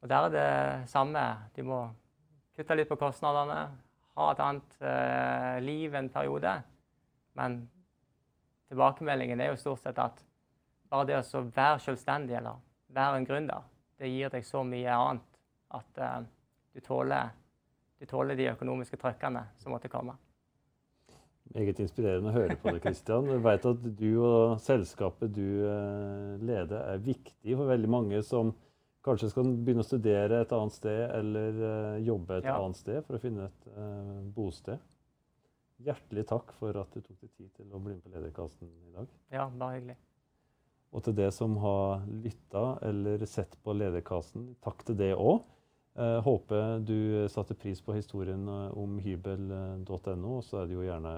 Og 0.00 0.08
der 0.08 0.26
er 0.26 0.34
det 0.34 0.90
samme. 0.90 1.22
De 1.56 1.64
må 1.64 1.82
kutte 2.56 2.76
litt 2.76 2.90
på 2.90 2.98
kostnadene, 3.00 3.60
ha 4.16 4.30
et 4.32 4.42
annet 4.44 4.82
eh, 4.84 5.60
liv 5.64 5.94
en 5.96 6.10
periode. 6.12 6.52
Men 7.38 7.62
tilbakemeldingen 8.68 9.40
er 9.40 9.52
jo 9.52 9.60
stort 9.60 9.84
sett 9.84 10.00
at 10.02 10.20
bare 10.90 11.06
det 11.08 11.20
å 11.20 11.44
være 11.46 11.80
selvstendig 11.84 12.36
eller 12.36 12.58
være 12.90 13.20
en 13.20 13.26
gründer, 13.28 13.66
det 14.00 14.10
gir 14.10 14.32
deg 14.32 14.46
så 14.46 14.64
mye 14.66 14.96
annet 14.96 15.38
at 15.78 16.00
eh, 16.02 16.16
du, 16.74 16.80
tåler, 16.84 17.30
du, 18.00 18.08
tåler, 18.08 18.38
de 18.38 18.48
økonomiske 18.54 18.98
trøkkene 19.00 19.44
som 19.60 19.74
måtte 19.74 19.90
komme. 19.92 20.16
Meget 21.50 21.80
inspirerende 21.82 22.30
å 22.30 22.34
høre 22.36 22.56
på 22.62 22.72
det, 22.72 22.80
Kristian. 22.84 23.26
Jeg 23.28 23.42
vet 23.44 23.64
at 23.72 23.86
du 23.98 24.10
og 24.22 24.60
selskapet 24.62 25.32
du 25.34 25.46
uh, 25.66 26.36
leder, 26.38 26.84
er 26.94 27.02
viktig 27.04 27.56
for 27.56 27.70
veldig 27.70 27.90
mange 27.90 28.20
som 28.26 28.54
kanskje 29.04 29.32
skal 29.32 29.50
begynne 29.56 29.82
å 29.82 29.88
studere 29.88 30.42
et 30.44 30.52
annet 30.54 30.76
sted 30.76 31.02
eller 31.16 31.58
uh, 31.60 31.96
jobbe 32.06 32.38
et 32.38 32.48
ja. 32.48 32.54
annet 32.60 32.78
sted 32.78 33.02
for 33.06 33.18
å 33.18 33.22
finne 33.22 33.48
et 33.50 33.68
bosted. 34.36 34.78
Hjertelig 35.80 36.26
takk 36.28 36.52
for 36.60 36.76
at 36.76 36.92
du 36.92 37.00
tok 37.00 37.16
deg 37.16 37.32
tid 37.32 37.50
til 37.56 37.72
å 37.72 37.80
bli 37.80 37.96
med 37.96 38.04
på 38.04 38.12
Lederkassen 38.12 38.68
i 38.68 38.94
dag. 38.94 39.12
Ja, 39.32 39.48
bare 39.48 39.78
hyggelig. 39.78 39.96
Og 40.90 41.04
til 41.06 41.14
det 41.16 41.30
som 41.34 41.54
har 41.62 42.02
lytta 42.08 42.64
eller 42.86 43.22
sett 43.30 43.54
på 43.64 43.74
Lederkassen, 43.76 44.50
takk 44.64 44.82
til 44.86 44.98
det 44.98 45.12
òg. 45.14 45.40
Eh, 46.00 46.22
håper 46.22 46.78
du 46.78 47.28
satte 47.28 47.54
pris 47.54 47.80
på 47.84 47.92
historien 47.92 48.48
eh, 48.48 48.78
om 48.78 48.96
hybel.no. 49.04 50.30
Og 50.38 50.44
så 50.46 50.62
er 50.62 50.70
det 50.70 50.78
jo 50.78 50.86
gjerne 50.86 51.12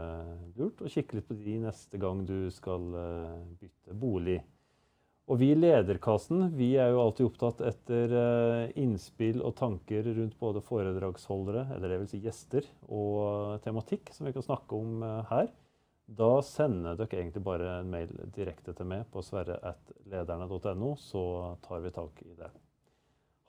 lurt 0.57 0.83
å 0.83 0.91
kikke 0.91 1.19
litt 1.19 1.29
på 1.29 1.37
de 1.39 1.61
neste 1.69 2.01
gang 2.03 2.25
du 2.27 2.51
skal 2.51 2.89
eh, 2.99 3.37
bytte 3.61 3.95
bolig. 3.95 4.41
Og 5.31 5.39
vi 5.39 5.53
i 5.53 5.59
Lederkassen 5.59 6.49
vi 6.59 6.73
er 6.83 6.91
jo 6.91 6.99
alltid 7.05 7.29
opptatt 7.29 7.61
etter 7.63 8.13
innspill 8.75 9.39
og 9.47 9.55
tanker 9.61 10.09
rundt 10.19 10.35
både 10.41 10.65
foredragsholdere, 10.67 11.63
eller 11.77 11.95
det 11.95 12.01
vil 12.01 12.11
si 12.11 12.21
gjester, 12.25 12.67
og 12.91 13.63
tematikk 13.63 14.11
som 14.13 14.27
vi 14.27 14.35
kan 14.35 14.45
snakke 14.45 14.81
om 14.83 15.07
her. 15.31 15.47
Da 16.11 16.33
sender 16.45 16.99
dere 16.99 17.23
egentlig 17.23 17.45
bare 17.47 17.79
en 17.79 17.95
mail 17.95 18.11
direkte 18.35 18.75
til 18.77 18.91
meg 18.91 19.07
på 19.15 19.23
sverre.lederne.no, 19.25 20.93
så 20.99 21.25
tar 21.71 21.87
vi 21.87 21.95
tak 21.95 22.27
i 22.27 22.35
det. 22.43 22.51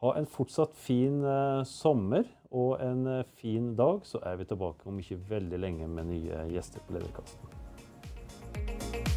Ha 0.04 0.10
en 0.20 0.26
fortsatt 0.28 0.74
fin 0.76 1.22
eh, 1.24 1.62
sommer 1.64 2.28
og 2.52 2.82
en 2.84 3.06
eh, 3.08 3.22
fin 3.40 3.70
dag, 3.80 4.02
så 4.04 4.20
er 4.28 4.36
vi 4.42 4.50
tilbake 4.50 4.90
om 4.92 4.98
ikke 5.00 5.16
veldig 5.30 5.62
lenge 5.64 5.88
med 5.88 6.10
nye 6.12 6.44
gjester 6.52 6.84
på 6.84 6.98
Leverkassen. 6.98 9.13